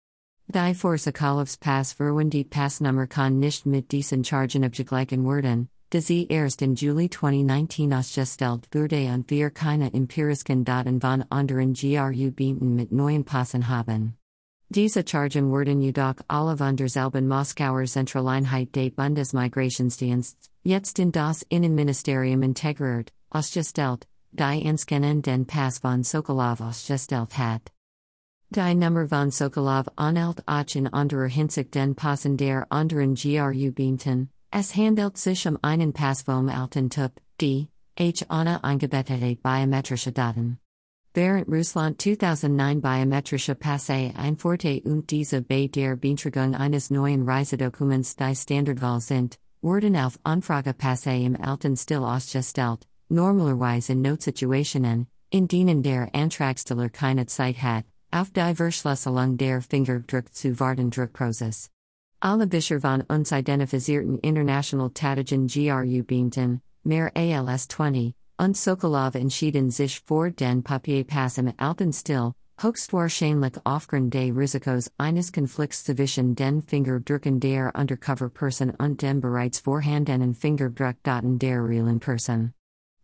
Die 0.46 0.74
für 0.74 0.96
Sokolovs 0.96 1.56
Pass 1.56 1.92
verwendet 1.92 2.50
Passnummer 2.50 3.08
kann 3.08 3.40
nicht 3.40 3.66
mit 3.66 3.90
diesen 3.90 4.22
Chargen 4.22 4.62
abgeglichen 4.62 5.26
werden, 5.26 5.68
da 5.90 6.00
sie 6.00 6.28
erst 6.28 6.62
in 6.62 6.76
Juli 6.76 7.10
2019 7.10 7.92
ausgestellt 7.92 8.68
wurde 8.72 9.12
und 9.12 9.28
wir 9.28 9.50
keine 9.50 9.92
empirischen 9.92 10.64
Daten 10.64 11.00
von 11.00 11.24
anderen 11.30 11.72
GRU 11.72 12.30
beamten 12.30 12.76
mit 12.76 12.92
neuen 12.92 13.24
Passen 13.24 13.66
haben. 13.66 14.14
Diese 14.68 15.04
Chargen 15.04 15.50
wurden 15.50 15.80
jedoch 15.82 16.14
alle 16.28 16.56
von 16.56 16.76
derselben 16.76 17.26
Moskauer 17.26 17.86
Zentraleinheit 17.86 18.74
des 18.76 18.92
Bundesmigrationsdienstes, 18.92 20.51
jetzt 20.62 20.98
in 20.98 21.12
das 21.12 21.42
Innenministerium 21.48 22.42
integriert, 22.42 23.12
ausgestellt, 23.30 24.06
die 24.30 24.62
inskennen 24.62 25.22
den 25.22 25.46
Pass 25.46 25.78
von 25.78 26.02
Sokolov 26.02 26.60
ausgestellt 26.60 27.36
hat. 27.36 27.70
Die 28.50 28.74
Nummer 28.74 29.08
von 29.08 29.30
Sokolov 29.30 29.86
anhält 29.96 30.46
auch 30.46 30.74
in 30.74 30.86
anderer 30.88 31.28
Hinsicht 31.28 31.74
den 31.74 31.94
Passen 31.94 32.36
der 32.36 32.66
anderen 32.70 33.14
GRU 33.14 33.72
beamten, 33.72 34.30
Es 34.50 34.76
handelt 34.76 35.16
sich 35.16 35.48
um 35.48 35.58
einen 35.62 35.94
Pass 35.94 36.22
vom 36.22 36.50
alten 36.50 36.90
Typ, 36.90 37.12
die, 37.40 37.68
H. 37.98 38.26
Anna 38.28 38.58
eingebettete 38.62 39.36
biometrische 39.36 40.12
Daten. 40.12 40.58
Während 41.14 41.48
Russland 41.48 42.00
2009 42.00 42.80
biometrische 42.80 43.54
Passe 43.54 44.12
einführte 44.14 44.80
und 44.84 45.10
diese 45.10 45.42
bei 45.42 45.68
der 45.68 45.96
Beantragung 45.96 46.54
eines 46.54 46.90
neuen 46.90 47.28
Reisedokuments 47.28 48.16
die 48.16 48.34
Standardwahl 48.34 49.00
sind, 49.00 49.38
wurden 49.62 49.96
auf 49.96 50.18
Anfrage 50.24 50.74
Passe 50.74 51.12
im 51.12 51.36
alten 51.40 51.76
Stil 51.76 51.98
ausgestellt, 51.98 52.86
normalerweise 53.08 53.92
in 53.92 54.02
Notsituationen, 54.02 55.06
in 55.30 55.46
denen 55.46 55.82
der 55.82 56.12
Antragsteller 56.14 56.90
keine 56.90 57.26
Zeit 57.26 57.62
hat, 57.62 57.84
auf 58.10 58.30
die 58.30 58.54
Verschlüsselung 58.54 59.36
der 59.36 59.62
Fingerdruck 59.62 60.34
zu 60.34 60.58
warten 60.58 60.90
Druckprozess. 60.90 61.70
Alle 62.20 62.46
Bischer 62.46 62.80
von 62.80 63.02
uns 63.02 63.32
identifizierten 63.32 64.18
international 64.18 64.90
Tatagen 64.90 65.46
GRU 65.46 66.02
beamten, 66.04 66.60
mehr 66.84 67.10
als 67.16 67.68
20, 67.68 68.14
und 68.38 68.56
Sokolov 68.56 69.14
entschieden 69.14 69.70
sich 69.70 70.00
vor 70.04 70.30
den 70.30 70.62
Papierpass 70.62 71.38
im 71.38 71.52
alten 71.56 71.92
Stil, 71.92 72.32
höchstwahrscheinlich 72.62 73.54
aufgrund 73.64 74.14
des 74.14 74.34
Risikos 74.36 74.90
eines 74.98 75.32
Konflikts 75.32 75.84
zwischen 75.84 76.34
den 76.34 76.62
Fingerdrücken 76.62 77.40
der 77.40 77.72
Undercover-Person 77.74 78.70
und 78.70 79.02
dem 79.02 79.20
bereits 79.20 79.60
vorhandenen 79.60 80.34
Fingerdruckdaten 80.34 81.38
der 81.38 81.64
realen 81.64 82.00
Person. 82.00 82.52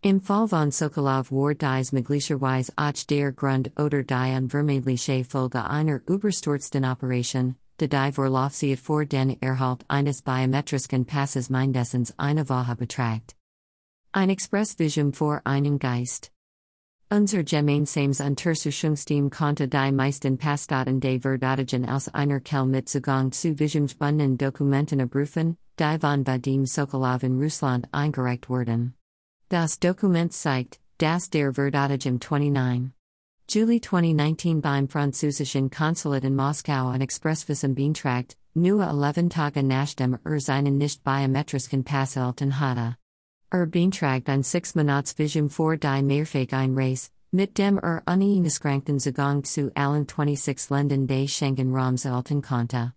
Im 0.00 0.20
Fall 0.20 0.46
von 0.46 0.70
Sokolov 0.70 1.32
war 1.32 1.54
dies 1.54 1.90
möglicherweise 1.90 2.72
auch 2.76 2.92
der 3.10 3.32
Grund 3.32 3.72
oder 3.80 4.04
die 4.04 4.36
unvermeidliche 4.36 5.24
Folge 5.24 5.64
einer 5.64 6.00
überstürzten 6.06 6.84
Operation, 6.84 7.56
de 7.80 7.88
die 7.88 8.12
Vorlaufzeit 8.12 8.78
vor 8.78 9.04
den 9.04 9.42
Erhalt 9.42 9.84
eines 9.88 10.22
biometrischen 10.22 11.04
Passes 11.04 11.50
mindestens 11.50 12.14
eine 12.16 12.48
Woche 12.48 12.76
betragt. 12.76 13.34
Ein 14.12 14.30
Expressvisum 14.30 15.12
vor 15.12 15.40
einen 15.44 15.80
Geist. 15.80 16.30
Unser 17.10 17.42
gemeinsames 17.42 18.20
Untersuchungsteam 18.20 19.30
konnte 19.30 19.66
die 19.66 19.90
meisten 19.92 20.36
Passdaten 20.36 21.00
de 21.00 21.18
Verdadigen 21.18 21.88
aus 21.88 22.08
einer 22.08 22.38
Quelle 22.38 22.66
mit 22.66 22.90
Zugang 22.90 23.32
zu 23.32 23.58
visumsbundenen 23.58 24.36
Dokumenten 24.36 25.00
abrufen, 25.00 25.56
die 25.80 25.98
von 25.98 26.26
Vadim 26.26 26.66
Sokolov 26.66 27.22
in 27.22 27.40
Russland 27.40 27.88
eingereicht 27.92 28.50
wurden. 28.50 28.92
Das 29.48 29.80
Dokument 29.80 30.34
zeigt, 30.34 30.80
dass 30.98 31.30
der 31.30 31.54
Verdadigen 31.54 32.20
29. 32.20 32.92
Juli 33.48 33.80
2019 33.80 34.60
beim 34.60 34.86
französischen 34.86 35.70
Konsulat 35.70 36.24
in 36.24 36.36
Moskau 36.36 36.88
ein 36.88 37.00
Expressvisum 37.00 37.74
beantragt, 37.74 38.36
nur 38.52 38.86
11 38.86 39.30
Tage 39.30 39.62
nach 39.62 39.94
dem 39.94 40.18
seinen 40.36 40.76
nicht 40.76 41.02
biometrischen 41.04 41.84
Pass 41.84 42.16
erhalten 42.16 42.60
hatte. 42.60 42.96
Er 43.50 43.66
beantragt 43.66 44.28
ein 44.28 44.42
6 44.42 44.74
Monatsvisum 44.74 45.48
vor 45.50 45.76
die 45.76 45.86
ein 45.86 46.74
race 46.76 47.10
mit 47.30 47.58
dem 47.58 47.78
er 47.78 48.02
uneingeschränkten 48.06 48.98
Zugang 48.98 49.44
zu 49.44 49.70
allen 49.74 50.06
26 50.06 50.70
Ländern 50.70 51.06
des 51.06 51.30
Schengen-Raums 51.30 52.06
erhalten 52.06 52.40
konnte. 52.40 52.94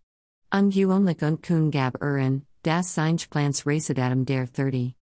Ungewöhnlich 0.54 1.22
und 1.22 1.44
kun 1.44 1.70
gab 1.70 2.02
er 2.02 2.18
in, 2.18 2.46
das 2.64 2.96
Seinplans 2.96 3.66
Reisedatum 3.66 4.26
der 4.26 4.48
30. 4.48 4.96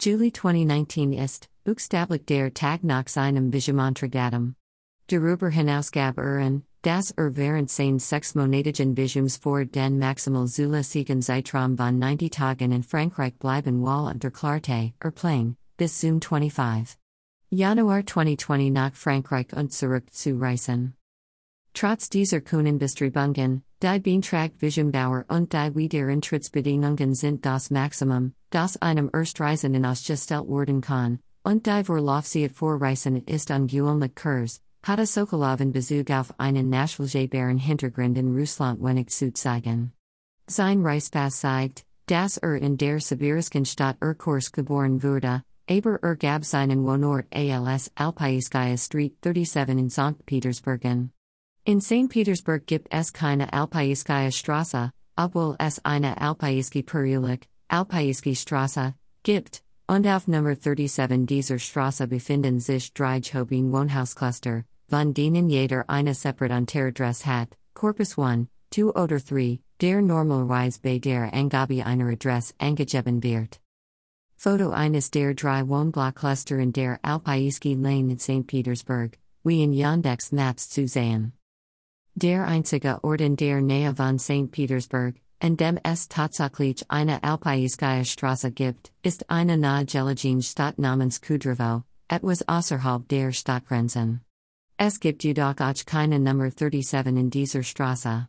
Juli 0.00 0.32
2019 0.32 1.12
ist, 1.12 1.48
buchstablich 1.64 2.24
der 2.26 2.52
Tag 2.52 2.82
nach 2.82 3.06
seinem 3.06 3.52
Visumantragatum. 3.52 4.56
Darüber 5.06 5.48
hinaus 5.48 5.92
gab 5.92 6.18
er 6.18 6.60
das 6.82 7.12
er 7.12 7.36
während 7.36 7.70
seines 7.70 8.08
sechs 8.08 8.34
monatigen 8.34 8.96
Visums 8.96 9.36
vor 9.36 9.64
den 9.64 9.98
maximal 9.98 10.48
zulässigen 10.48 11.22
Zeitraum 11.22 11.76
von 11.76 11.98
90 11.98 12.30
Tagen 12.30 12.72
in 12.72 12.82
Frankreich 12.82 13.34
bleiben 13.38 13.82
will 13.82 14.10
unter 14.10 14.30
Clarté, 14.30 14.92
erplain, 14.98 15.56
bis 15.76 16.00
zum 16.00 16.20
25. 16.20 16.98
Januar 17.50 18.04
2020 18.04 18.72
nach 18.72 18.94
Frankreich 18.94 19.52
und 19.52 19.72
zurück 19.72 20.12
zu 20.12 20.38
reisen. 20.40 20.94
Trotz 21.74 22.10
dieser 22.10 22.40
Kundenbestrebungen, 22.40 23.62
die 23.82 23.98
Beantrag 24.00 24.52
Visumdauer 24.58 25.24
und 25.28 25.52
die 25.52 25.74
Wiedereintrittsbedingungen 25.74 27.14
sind 27.14 27.46
das 27.46 27.70
Maximum, 27.70 28.34
das 28.50 28.76
einem 28.82 29.08
Erstreisen 29.12 29.74
in 29.74 29.86
ausgestellt 29.86 30.48
werden 30.48 30.80
kann, 30.80 31.20
und 31.44 31.66
die 31.66 31.84
Vorlaufzeit 31.84 32.52
vor 32.52 32.80
Reisen 32.80 33.24
ist 33.24 33.50
ungewöhnlich 33.50 34.14
kurz, 34.14 34.60
Hatte 34.84 35.06
Sokolov 35.06 35.60
in 35.60 35.70
Bezug 35.70 36.10
auf 36.10 36.34
einen 36.38 36.68
nachvollziehbaren 36.68 37.58
Hintergrund 37.58 38.18
in 38.18 38.34
Russland 38.34 38.82
wenig 38.82 39.10
zu 39.10 39.32
zeigen. 39.32 39.92
Sein 40.48 40.82
Reispass 40.82 41.38
zeigt, 41.38 41.84
dass 42.06 42.36
er 42.36 42.56
in 42.56 42.76
der 42.76 42.98
sibirischen 42.98 43.64
Stadt 43.64 43.96
Irkutsk 44.00 44.52
geboren 44.54 45.00
wurde, 45.04 45.44
aber 45.70 46.02
er 46.02 46.16
gab 46.16 46.44
seinen 46.44 46.84
Wohnort 46.84 47.26
als 47.32 47.92
Alpaiskaya 47.94 48.76
Street 48.76 49.14
37 49.22 49.78
in 49.78 49.88
St. 49.88 50.26
Petersburgen. 50.26 51.12
In 51.64 51.80
St. 51.80 52.08
Petersburg 52.08 52.66
gibt 52.66 52.88
es 52.90 53.12
keine 53.12 53.52
Alpaiskaya 53.52 54.32
Straße, 54.32 54.90
obwohl 55.16 55.54
es 55.60 55.78
eine 55.84 56.20
Alpaiski 56.20 56.82
Perulik, 56.82 57.46
Alpaiski 57.68 58.34
Straße, 58.34 58.94
gibt, 59.22 59.62
und 59.86 60.08
auf 60.08 60.26
Nummer 60.26 60.56
37 60.56 61.26
dieser 61.26 61.60
Straße 61.60 62.08
befinden 62.08 62.58
sich 62.58 62.92
drei 62.92 63.18
Jobin 63.18 63.70
Wohnhauscluster, 63.70 64.64
von 64.88 65.14
denen 65.14 65.48
jeder 65.48 65.88
eine 65.88 66.14
separate 66.14 66.54
Unteradress 66.54 67.24
hat, 67.24 67.56
Corpus 67.74 68.18
1, 68.18 68.48
2 68.70 68.84
oder 68.84 69.18
3, 69.18 69.60
der 69.80 70.02
normalerweise 70.02 70.80
bei 70.80 70.98
der 70.98 71.32
Angabe 71.32 71.84
einer 71.84 72.08
Adress 72.08 72.54
angegeben 72.58 73.22
wird. 73.22 73.60
Foto 74.36 74.70
eines 74.70 75.10
der 75.10 75.34
drei 75.34 75.68
Wohnblockcluster 75.68 76.58
in 76.58 76.72
der 76.72 76.98
Alpaiski 77.02 77.74
Lane 77.74 78.10
in 78.10 78.18
St. 78.18 78.44
Petersburg, 78.46 79.16
wie 79.44 79.62
in 79.62 79.72
Yandex 79.72 80.32
Maps 80.32 80.68
zu 80.68 80.88
sehen. 80.88 81.32
Der 82.14 82.46
einzige 82.46 83.02
Ort 83.04 83.20
in 83.20 83.36
der 83.36 83.60
Nähe 83.60 83.94
von 83.94 84.18
St. 84.18 84.50
Petersburg, 84.50 85.14
an 85.40 85.56
dem 85.56 85.78
es 85.84 86.08
tatsächlich 86.08 86.84
eine 86.88 87.22
Alpaiskaya 87.22 88.04
Straße 88.04 88.50
gibt, 88.50 88.92
ist 89.02 89.30
eine 89.30 89.56
nahe 89.56 89.84
Gelegene 89.84 90.42
Stadt 90.42 90.78
namens 90.78 91.20
Kudrovo, 91.20 91.84
etwas 92.08 92.46
außerhalb 92.48 93.08
der 93.08 93.32
Stadtgrenzen. 93.32 94.22
Es 94.84 94.98
gibt 94.98 95.22
jedoch 95.22 95.60
auch 95.60 95.86
keine 95.86 96.18
Nummer 96.18 96.50
37 96.50 97.16
in 97.16 97.30
dieser 97.30 97.62
Straße. 97.62 98.26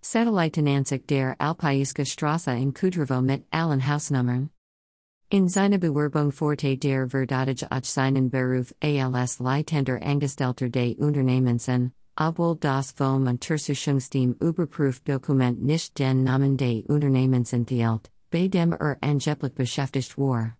Satellitenanzig 0.00 1.06
der 1.06 1.38
Alpaiska 1.38 2.06
Straße 2.06 2.50
in 2.52 2.72
Kudrovo 2.72 3.20
mit 3.20 3.44
allen 3.50 3.86
Hausnummern. 3.86 4.48
In 5.28 5.50
seiner 5.50 5.76
Bewerbung 5.76 6.32
Forte 6.32 6.78
der 6.78 7.10
Verdadage 7.10 7.66
auch 7.70 7.84
seinen 7.84 8.30
Beruf 8.30 8.72
als 8.80 9.38
Leitender 9.38 10.02
Angestellter 10.02 10.70
des 10.70 10.96
Unternehmensen, 10.96 11.92
obwohl 12.16 12.56
das 12.56 12.92
vom 12.92 13.26
Untersuchungsteam 13.26 14.34
Überprüfdokument 14.40 15.62
nicht 15.62 15.98
den 15.98 16.24
Namen 16.24 16.56
des 16.56 16.86
Unternehmens 16.86 17.52
enthielt, 17.52 18.10
bei 18.30 18.48
dem 18.48 18.72
er 18.72 18.96
angeblich 19.02 19.52
beschäftigt 19.52 20.16
war. 20.16 20.56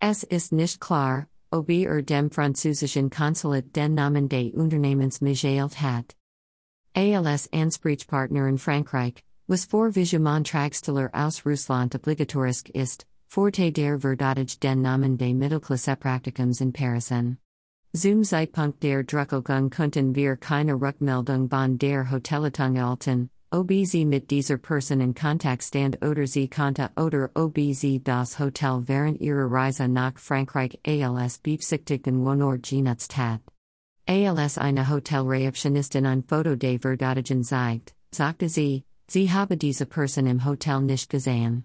Es 0.00 0.22
ist 0.22 0.52
nicht 0.52 0.80
klar, 0.80 1.26
ob 1.54 1.70
er 1.70 2.02
dem 2.02 2.30
französischen 2.30 3.08
Konsulat 3.08 3.72
den 3.76 3.94
Namen 3.94 4.28
des 4.28 4.52
Unternehmens 4.54 5.20
mitgeteilt 5.20 5.80
hat. 5.80 6.16
ALS 6.96 7.48
Ansprechpartner 7.52 8.48
in 8.48 8.58
Frankreich, 8.58 9.22
was 9.46 9.64
vor 9.64 9.94
Vision-Mantragsteller 9.94 11.10
aus 11.12 11.46
Russland 11.46 11.94
obligatorisch 11.94 12.68
ist, 12.74 13.06
Forte 13.28 13.70
der 13.70 14.00
Verdadage 14.00 14.58
den 14.58 14.82
Namen 14.82 15.16
des 15.16 15.32
Mittelklasse-Praktikums 15.32 16.60
in 16.60 16.72
Parisen. 16.72 17.38
Zum 17.94 18.24
Zeitpunkt 18.24 18.82
der 18.82 19.04
Druckelgung 19.04 19.70
konnten 19.70 20.16
wir 20.16 20.36
keine 20.36 20.74
Rückmeldung 20.74 21.48
von 21.48 21.78
der 21.78 22.10
Hotelleitung 22.10 22.78
alten, 22.78 23.30
ob 23.54 23.70
sie 23.86 24.04
mit 24.04 24.32
dieser 24.32 24.58
Person 24.58 25.00
in 25.00 25.14
Kontakt 25.14 25.62
stand 25.62 26.04
oder 26.04 26.26
sie 26.26 26.48
konnte 26.48 26.90
oder 26.96 27.30
OBZ 27.36 28.02
das 28.02 28.40
Hotel 28.40 28.82
während 28.86 29.20
ihrer 29.20 29.48
Reise 29.48 29.86
nach 29.86 30.18
Frankreich 30.18 30.80
als 30.84 31.38
beabsichtigten 31.38 32.24
Wohnort 32.24 32.68
genutzt 32.68 33.16
hat. 33.16 33.40
Als 34.08 34.58
eine 34.58 34.88
Hotelreceptionistin 34.88 36.04
ein 36.04 36.24
Foto 36.24 36.56
de 36.56 36.78
Verdadigen 36.80 37.44
zeigt, 37.44 37.94
sagte 38.10 38.48
sie, 38.48 38.82
sie 39.08 39.30
habe 39.30 39.56
diese 39.56 39.86
Person 39.86 40.26
im 40.26 40.44
Hotel 40.44 40.80
nicht 40.82 41.08
gesehen. 41.08 41.64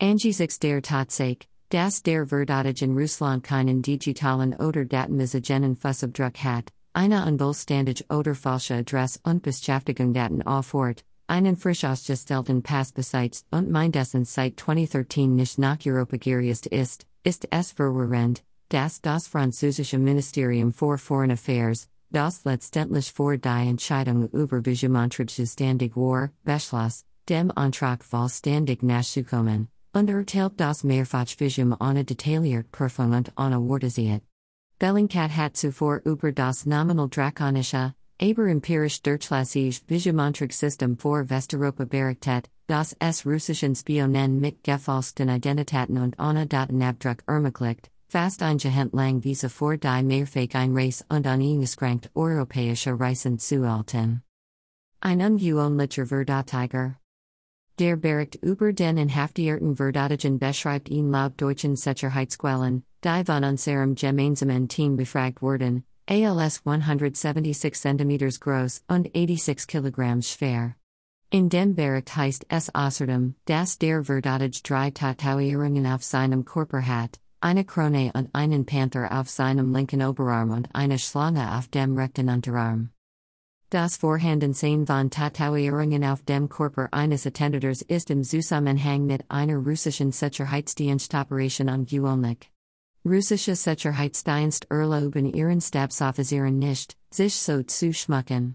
Angesichts 0.00 0.58
der 0.58 0.82
Tatsache, 0.82 1.46
dass 1.68 2.02
der 2.02 2.26
Verdadigen 2.26 2.98
Russland 2.98 3.44
keinen 3.44 3.80
digitalen 3.80 4.54
oder 4.54 4.84
Datenmessagen 4.84 5.76
Fussabdruck 5.76 6.42
hat, 6.42 6.72
eine 6.96 7.26
unvollständige 7.26 8.04
oder 8.08 8.34
falsche 8.34 8.76
Adresse 8.76 9.20
und 9.22 9.42
Beschäftigung 9.42 10.14
Daten 10.14 10.42
auf 10.42 10.72
Ort, 10.72 11.04
einen 11.26 11.56
frisch 11.56 11.84
ausgestellten 11.84 12.62
Pass 12.62 12.90
besites 12.90 13.44
und 13.50 13.70
mindestens 13.70 14.32
seit 14.32 14.58
2013 14.58 15.34
nicht 15.34 15.58
nach 15.58 15.78
Europa 15.84 16.16
gereist 16.16 16.66
ist, 16.66 17.04
ist 17.22 17.46
es 17.50 17.72
verwirrend, 17.72 18.42
dass 18.70 19.02
das 19.02 19.28
französische 19.28 19.98
Ministerium 19.98 20.72
für 20.72 20.96
Foreign 20.96 21.32
Affairs, 21.32 21.86
das 22.10 22.44
letztendlich 22.44 23.12
vor 23.12 23.36
die 23.36 23.48
Entscheidung 23.48 24.30
über 24.30 24.64
Visionmontage 24.64 25.46
ständig 25.46 25.96
war, 25.96 26.30
beschloss, 26.44 27.04
dem 27.28 27.50
Antrag 27.50 28.04
vollständig 28.04 28.82
nachzukommen. 28.82 29.68
Undertelt 29.92 30.54
das 30.56 30.82
Mehrfachvisum 30.82 31.76
ohne 31.78 32.04
detailliert 32.04 32.72
Prüfung 32.72 33.12
und 33.12 33.32
ohne 33.36 33.60
Wortesiert. 33.68 34.22
Bellingcat 34.78 35.30
hat 35.30 35.56
zuvor 35.56 36.02
über 36.04 36.32
das 36.32 36.66
nominal 36.66 37.08
drakonische, 37.08 37.94
aber 38.20 38.48
empirisch 38.48 39.00
durchlässige 39.00 39.80
Visumanträgsystem 39.88 40.98
für 40.98 41.30
Westeuropa 41.30 41.86
berichtet, 41.86 42.50
das 42.66 42.94
es 43.00 43.24
russischen 43.24 43.74
Spionen 43.74 44.38
mit 44.38 44.62
gefälschten 44.62 45.30
Identitäten 45.30 45.96
und 45.96 46.20
ohne 46.20 46.46
Datenabdruck 46.46 47.22
ermöglicht, 47.26 47.90
fast 48.08 48.42
lang 48.42 49.24
Visa 49.24 49.48
für 49.48 49.78
die 49.78 50.02
Mehrfach-Einreise 50.02 51.04
und 51.08 51.26
uneingeschränkt 51.26 52.10
europäische 52.14 53.00
Reisen 53.00 53.38
zu 53.38 53.66
alten. 53.66 54.22
Ein 55.00 55.22
ungewöhnlicher 55.22 56.04
Verdatiger. 56.04 56.96
Der 57.78 57.96
Bericht 57.96 58.36
über 58.36 58.72
den 58.72 58.96
in 58.96 59.14
Haftierten 59.14 59.76
Verdadigen 59.76 60.38
beschreibt 60.38 60.88
ihn 60.88 61.10
laut 61.10 61.38
deutschen 61.38 61.76
Sicherheitsquellen, 61.76 62.84
die 63.04 63.24
von 63.26 63.44
unserem 63.44 63.94
gemeinsamen 63.94 64.66
Team 64.66 64.96
befragt 64.96 65.42
wurden, 65.42 65.84
ALS 66.08 66.62
176 66.64 67.74
cm 67.74 68.30
groß 68.40 68.82
und 68.88 69.10
86 69.14 69.66
kg 69.66 70.22
schwer. 70.22 70.74
In 71.28 71.50
dem 71.50 71.74
Bericht 71.74 72.16
heißt 72.16 72.46
es 72.48 72.74
außerdem, 72.74 73.34
dass 73.44 73.76
der 73.76 74.04
Verdadige 74.04 74.62
drei 74.62 74.90
Tatuierungen 74.90 75.86
auf 75.86 76.02
seinem 76.02 76.46
Körper 76.46 76.80
hat, 76.80 77.20
eine 77.40 77.66
Krone 77.66 78.10
und 78.14 78.34
einen 78.34 78.64
Panther 78.64 79.20
auf 79.20 79.28
seinem 79.28 79.74
linken 79.74 80.02
Oberarm 80.02 80.50
und 80.50 80.74
eine 80.74 80.98
Schlange 80.98 81.58
auf 81.58 81.68
dem 81.68 81.94
rechten 81.98 82.30
Unterarm. 82.30 82.88
Das 83.70 83.96
Vorhandensein 83.96 84.86
von 84.86 85.10
Tatuierungen 85.10 86.04
auf 86.04 86.22
dem 86.22 86.48
Körper 86.48 86.88
eines 86.92 87.26
Attenders 87.26 87.82
ist 87.82 88.10
im 88.10 88.22
Zusammenhang 88.22 89.06
mit 89.06 89.28
einer 89.28 89.56
russischen 89.56 90.12
Sicherheitsdienstoperation 90.12 91.68
ungewöhnlich. 91.68 92.48
Russische 93.04 93.56
Sicherheitsdienst 93.56 94.70
erlauben 94.70 95.26
ihren 95.34 95.60
Stabsoffizieren 95.60 96.60
nicht, 96.60 96.96
sich 97.10 97.34
so 97.34 97.64
zu 97.64 97.92
schmucken. 97.92 98.54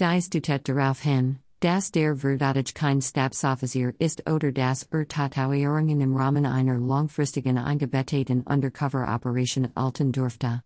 Dies 0.00 0.28
deutet 0.30 0.68
darauf 0.68 1.00
hin, 1.00 1.38
dass 1.60 1.92
der 1.92 2.16
Verdadige 2.16 2.72
kein 2.72 3.00
Stabsoffizier 3.00 3.94
ist 4.00 4.28
oder 4.28 4.50
das 4.50 4.82
er 4.90 5.06
Tatuierungen 5.06 6.00
im 6.00 6.16
Rahmen 6.16 6.44
einer 6.44 6.76
langfristigen 6.76 7.56
eingebetteten 7.56 8.42
Undercover-Operation 8.42 9.68
alten 9.76 10.10
durfte. 10.10 10.62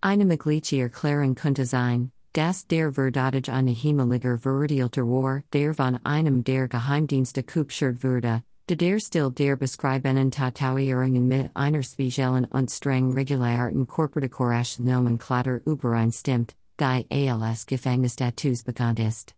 Eine 0.00 0.24
mögliche 0.24 0.80
Erklärung 0.80 1.34
könnte 1.34 1.66
sein, 1.66 2.12
Das 2.36 2.66
der 2.66 2.92
Verdadige 2.92 3.50
eine 3.50 3.70
Himmeliger 3.70 4.36
Verurteilter 4.36 5.06
war, 5.06 5.42
der 5.54 5.72
von 5.72 5.98
einem 6.04 6.44
der 6.44 6.68
Geheimdienste 6.68 7.42
kupschert 7.42 8.04
wurde, 8.04 8.42
de 8.68 8.76
der 8.76 9.00
still 9.00 9.30
der 9.30 9.56
beschriebenen 9.56 10.30
Tatuierungen 10.30 11.28
mit 11.28 11.50
einer 11.54 11.82
speziellen 11.82 12.44
und 12.44 12.70
streng 12.70 13.14
regulärten 13.14 13.86
Korporatorischen 13.86 14.84
Nomenklatur 14.84 15.62
übereinstimmt, 15.64 16.54
die 16.78 17.06
als 17.30 17.64
Gefängnisstatus 17.64 18.64
bekannt 18.64 18.98
ist. 18.98 19.34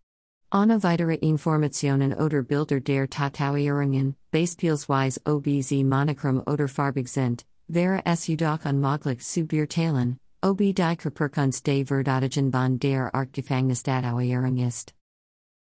Ohne 0.52 0.82
weitere 0.82 1.14
Informationen 1.14 2.12
oder 2.12 2.42
Bilder 2.42 2.80
der 2.80 3.08
Tatuierungen, 3.08 4.16
beispielsweise 4.32 5.20
OBZ 5.24 5.70
monochrom 5.84 6.42
oder 6.48 6.66
farbig 6.66 7.06
sind, 7.06 7.46
wäre 7.68 8.02
es 8.04 8.26
jedoch 8.26 8.64
unmöglich 8.64 9.24
zu 9.24 9.44
beurteilen, 9.44 10.18
Ob 10.40 10.58
die 10.58 10.72
Körperkunst 10.72 11.66
des 11.66 11.88
Verdadigen 11.88 12.52
von 12.52 12.78
der 12.78 13.12
Art 13.12 13.32
Gefängnisdatauierung 13.32 14.58
ist. 14.58 14.94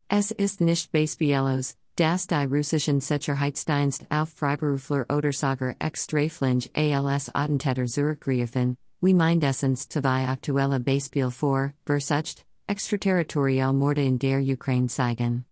Es 0.07 0.31
ist 0.31 0.61
nicht 0.61 0.91
Beispielos, 0.91 1.75
das 1.95 2.25
die 2.25 2.45
russischen 2.45 2.99
Sicherheitsdienst 2.99 4.07
auf 4.09 4.29
Freiberufler 4.29 5.05
oder 5.15 5.31
sogar 5.31 5.75
Extraflinge 5.77 6.71
als 6.73 7.29
Attentäter 7.35 7.85
zurückgreifen, 7.85 8.75
wie 8.99 9.13
mindestens 9.13 9.89
zwei 9.89 10.27
aktuelle 10.27 10.79
Beispiel 10.79 11.29
vor, 11.29 11.73
Versucht, 11.85 12.43
extraterritorial 12.65 13.73
Morde 13.73 14.03
in 14.03 14.17
der 14.17 14.41
Ukraine 14.41 14.87
zeigen. 14.87 15.45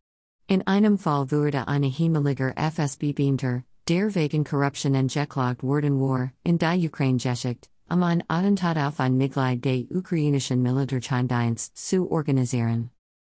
In 0.47 0.65
einem 0.65 0.97
Fall 0.97 1.29
wurde 1.29 1.67
eine 1.67 1.87
Himmeliger 1.87 2.53
FSB-Beamter, 2.57 3.63
der 3.87 4.15
wegen 4.15 4.43
Korruption 4.43 4.95
angeklagt 4.95 5.61
worden 5.61 5.99
war, 5.99 6.31
in 6.43 6.57
die 6.57 6.87
Ukraine 6.87 7.19
geschickt, 7.19 7.70
ein 7.91 8.23
Attentat 8.29 8.77
auf 8.77 8.99
ein 9.01 9.19
ukrainischen 9.19 10.61
Militärdienst 10.61 11.77
zu 11.77 12.09
organisieren. 12.09 12.89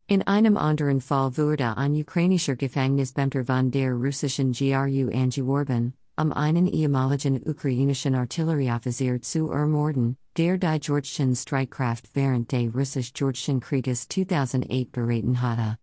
In 0.08 0.22
einem 0.22 0.58
anderen 0.58 1.02
Fall 1.02 1.36
wurde 1.38 1.76
ein 1.76 1.96
ukrainischer 1.96 2.56
Gefängnisbeamter 2.56 3.46
von 3.46 3.72
der 3.72 3.94
russischen 3.94 4.52
GRU 4.52 5.10
angeworben, 5.10 5.94
um 6.18 6.32
einen 6.32 6.68
ehemaligen 6.68 7.42
ukrainischen 7.42 8.14
Artillerieoffizier 8.14 9.22
zu 9.22 9.50
ermorden, 9.50 10.18
der 10.38 10.60
die 10.60 10.80
Georgschen 10.80 11.36
Streitkraft 11.36 12.10
während 12.14 12.52
des 12.52 12.74
Russisch 12.76 13.14
Georgischen 13.14 13.60
Krieges 13.60 14.08
2008 14.08 14.92
beraten 14.92 15.42
hatte. 15.42 15.78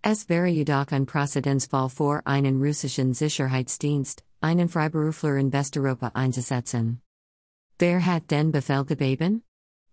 Es 0.00 0.28
wäre 0.30 0.48
jedoch 0.48 0.86
ein 0.92 1.04
Präzedenzfall 1.04 1.90
vor 1.90 2.22
einen 2.24 2.62
russischen 2.62 3.12
Sicherheitsdienst, 3.12 4.22
einen 4.40 4.68
Freiberufler 4.68 5.36
in 5.36 5.52
Westeuropa 5.52 6.12
einzusetzen. 6.14 7.00
Wer 7.78 8.06
hat 8.06 8.30
den 8.30 8.52
Befehl? 8.52 8.84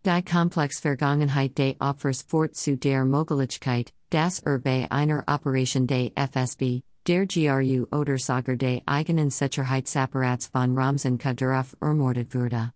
Die 0.05 0.21
Komplex 0.23 0.79
Vergangenheit 0.79 1.57
des 1.57 1.75
Opfers 1.79 2.21
fort 2.21 2.55
zu 2.55 2.77
der 2.77 3.05
Möglichkeit, 3.05 3.91
das 4.11 4.39
er 4.39 4.59
bei 4.59 4.85
einer 4.91 5.23
Operation 5.27 5.87
des 5.87 6.11
FSB, 6.15 6.81
der 7.07 7.25
GRU 7.25 7.87
oder 7.91 8.19
sogar 8.19 8.55
des 8.55 8.81
eigenen 8.85 9.31
Sicherheitsapparats 9.31 10.47
von 10.47 10.77
Ramzan 10.77 11.17
Kadyrov 11.17 11.75
ermordet 11.81 12.35
wurde. 12.35 12.71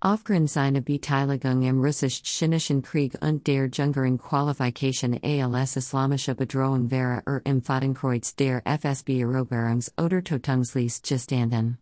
Aufgrund 0.00 0.48
seiner 0.48 0.80
Beteiligung 0.80 1.62
im 1.62 1.82
russisch-chinesischen 1.82 2.80
Krieg 2.80 3.14
und 3.22 3.46
der 3.46 3.68
jüngeren 3.68 4.16
Qualifikation 4.16 5.18
als 5.54 5.76
islamische 5.76 6.34
Bedrohung 6.34 6.90
wäre 6.90 7.22
er 7.26 7.40
im 7.44 7.62
Fadenkreuz 7.62 8.34
der 8.36 8.62
FSB 8.64 9.22
Eroberungs- 9.22 9.92
oder 9.98 10.22
Tötungsliste 10.24 11.14
gestanden. 11.14 11.78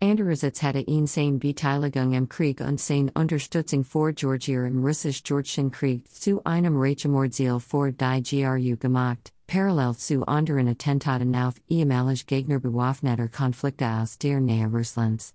Andererseits 0.00 0.62
hatte 0.62 0.80
ihn 0.80 1.06
seine 1.06 1.38
Beteiligung 1.38 2.12
im 2.12 2.28
Krieg 2.28 2.60
und 2.60 2.78
seine 2.78 3.10
Unterstützung 3.12 3.82
vor 3.82 4.12
Georgier 4.12 4.66
im 4.66 4.84
russisch-georgischen 4.84 5.70
Krieg 5.70 6.06
zu 6.12 6.44
einem 6.44 6.76
Reichsmordziel 6.76 7.60
vor 7.60 7.90
die 7.92 8.22
GRU 8.22 8.76
gemacht, 8.76 9.32
parallel 9.46 9.94
zu 9.94 10.26
anderen 10.28 10.68
Attentaten 10.68 11.34
auf 11.34 11.54
ehemalige 11.68 12.24
Gegner 12.26 12.60
bewaffneter 12.60 13.28
Konflikte 13.28 13.88
aus 13.88 14.18
der 14.18 14.40
Nähe 14.40 14.66
Russlands. 14.66 15.32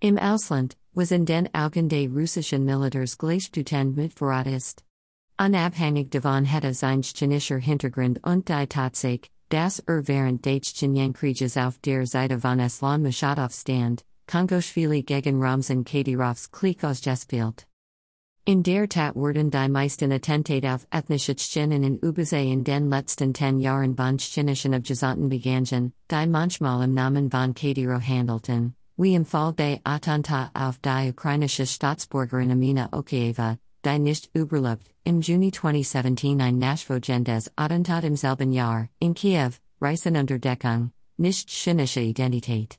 Im 0.00 0.18
Ausland, 0.18 0.76
was 0.92 1.12
in 1.12 1.24
den 1.24 1.48
Augen 1.54 1.88
des 1.88 2.10
russischen 2.10 2.64
Militärs 2.64 3.16
gleichbedeutend 3.16 3.96
mit 3.96 4.14
Verrat 4.14 4.48
ist. 4.48 4.82
Unabhängig 5.38 6.10
davon 6.10 6.46
hätte 6.46 6.74
sein 6.74 7.02
chinesischer 7.02 7.58
Hintergrund 7.58 8.18
und 8.24 8.48
die 8.48 8.66
Tatsache, 8.66 9.28
Das 9.50 9.80
er 9.80 10.06
während 10.06 10.44
des 10.46 10.72
Krieges 11.12 11.56
auf 11.56 11.80
der 11.80 12.06
Seite 12.06 12.38
von 12.38 12.60
Islam 12.60 13.02
Maskhadov 13.02 13.52
stand, 13.52 14.04
Kongoshvili 14.28 15.02
gegen 15.02 15.42
Ramzan 15.42 15.82
Kadyrovs 15.82 16.52
Klick 16.52 16.84
ausgespielt. 16.84 17.66
In 18.44 18.62
der 18.62 18.88
Tat 18.88 19.16
wurden 19.16 19.50
die 19.50 19.68
meisten 19.68 20.12
Attentate 20.12 20.72
auf 20.72 20.86
ethnische 20.92 21.34
Tschinen 21.34 21.82
in 21.82 21.98
Ubizay 22.00 22.52
in 22.52 22.62
den 22.62 22.90
letzten 22.90 23.34
ten 23.34 23.58
Jahren 23.58 23.96
von 23.96 24.18
Tschinischen 24.18 24.72
Abgesandten 24.72 25.28
begangen, 25.28 25.92
die 26.08 26.26
manchmal 26.28 26.84
im 26.84 26.94
Namen 26.94 27.28
von 27.28 27.52
Kadyrov 27.52 28.06
handelten, 28.06 28.76
wie 28.96 29.16
im 29.16 29.24
Fall 29.24 29.52
des 29.54 29.80
Attentat 29.82 30.52
auf 30.54 30.78
die 30.78 31.10
ukrainische 31.10 31.66
Staatsbürgerin 31.66 32.52
Amina 32.52 32.88
Okueva, 32.92 33.58
nicht 33.86 34.30
überlebt, 34.34 34.90
im 35.04 35.20
Juni 35.20 35.52
2017 35.52 36.40
ein 36.40 36.58
Nachfolgendes 36.58 37.50
Attentat 37.56 38.04
im 38.04 38.16
selben 38.16 38.52
Jahr, 38.52 38.88
in 38.98 39.14
Kiew, 39.14 39.52
Reisen 39.80 40.16
unter 40.16 40.38
Deckung, 40.38 40.92
nicht 41.16 41.50
chinesische 41.50 42.00
Identität. 42.00 42.78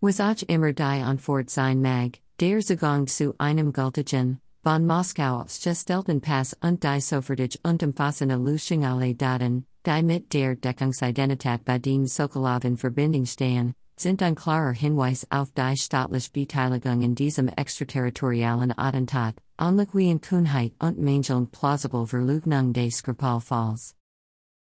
Was 0.00 0.20
auch 0.20 0.42
immer 0.48 0.72
die 0.72 0.82
Antwort 0.82 1.50
sein 1.50 1.80
mag, 1.80 2.18
der 2.40 2.60
Zugang 2.60 3.06
zu 3.06 3.34
einem 3.38 3.72
gültigen, 3.72 4.40
von 4.62 4.86
Moskau 4.86 5.42
aufgestellten 5.42 6.20
Pass 6.20 6.56
und 6.62 6.82
die 6.82 7.00
sofortige 7.00 7.58
und 7.62 7.82
umfassende 7.82 8.36
Löschung 8.36 8.84
aller 8.84 9.14
Daten, 9.14 9.66
die 9.86 10.02
mit 10.02 10.32
der 10.32 10.56
Deckungsidentität 10.56 11.64
bei 11.64 11.78
dem 11.78 12.06
Sokolov 12.06 12.64
in 12.64 12.78
Verbindung 12.78 13.26
stehen, 13.26 13.74
sind 13.96 14.22
ein 14.22 14.34
klarer 14.34 14.72
Hinweis 14.72 15.26
auf 15.30 15.52
die 15.52 15.76
staatliche 15.76 16.30
Beteiligung 16.32 17.02
in 17.02 17.14
diesem 17.14 17.48
extraterritorialen 17.48 18.72
Attentat, 18.76 19.36
Anliquien 19.56 20.20
Kunheit 20.20 20.72
und 20.80 20.98
Mangeln 20.98 21.46
plausible 21.46 22.06
Verleugnung 22.06 22.72
des 22.72 22.96
Skripal-Falls. 22.96 23.94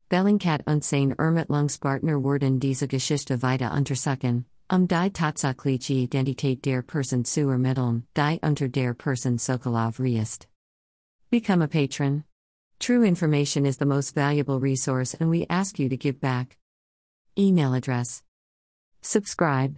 Bellingcat 0.08 0.66
und 0.66 0.82
sein 0.82 1.12
Ermittlungspartner 1.12 2.22
wurden 2.22 2.58
diese 2.58 2.88
Geschichte 2.88 3.42
weiter 3.42 3.72
untersuchen, 3.72 4.46
um 4.68 4.88
die 4.88 5.10
tatsächliche 5.10 5.94
Identität 5.94 6.64
der 6.64 6.82
Person 6.82 7.24
zu 7.24 7.48
ermitteln, 7.48 8.06
die 8.16 8.40
unter 8.42 8.68
der 8.68 8.94
Person 8.94 9.38
Sokolov 9.38 10.00
reist. 10.00 10.48
Become 11.30 11.62
a 11.62 11.68
patron. 11.68 12.24
True 12.80 13.04
information 13.04 13.64
is 13.64 13.76
the 13.76 13.84
most 13.84 14.16
valuable 14.16 14.58
resource 14.58 15.14
and 15.14 15.30
we 15.30 15.46
ask 15.48 15.78
you 15.78 15.88
to 15.88 15.96
give 15.96 16.20
back. 16.20 16.56
Email 17.38 17.74
address 17.74 18.24
Subscribe. 19.02 19.76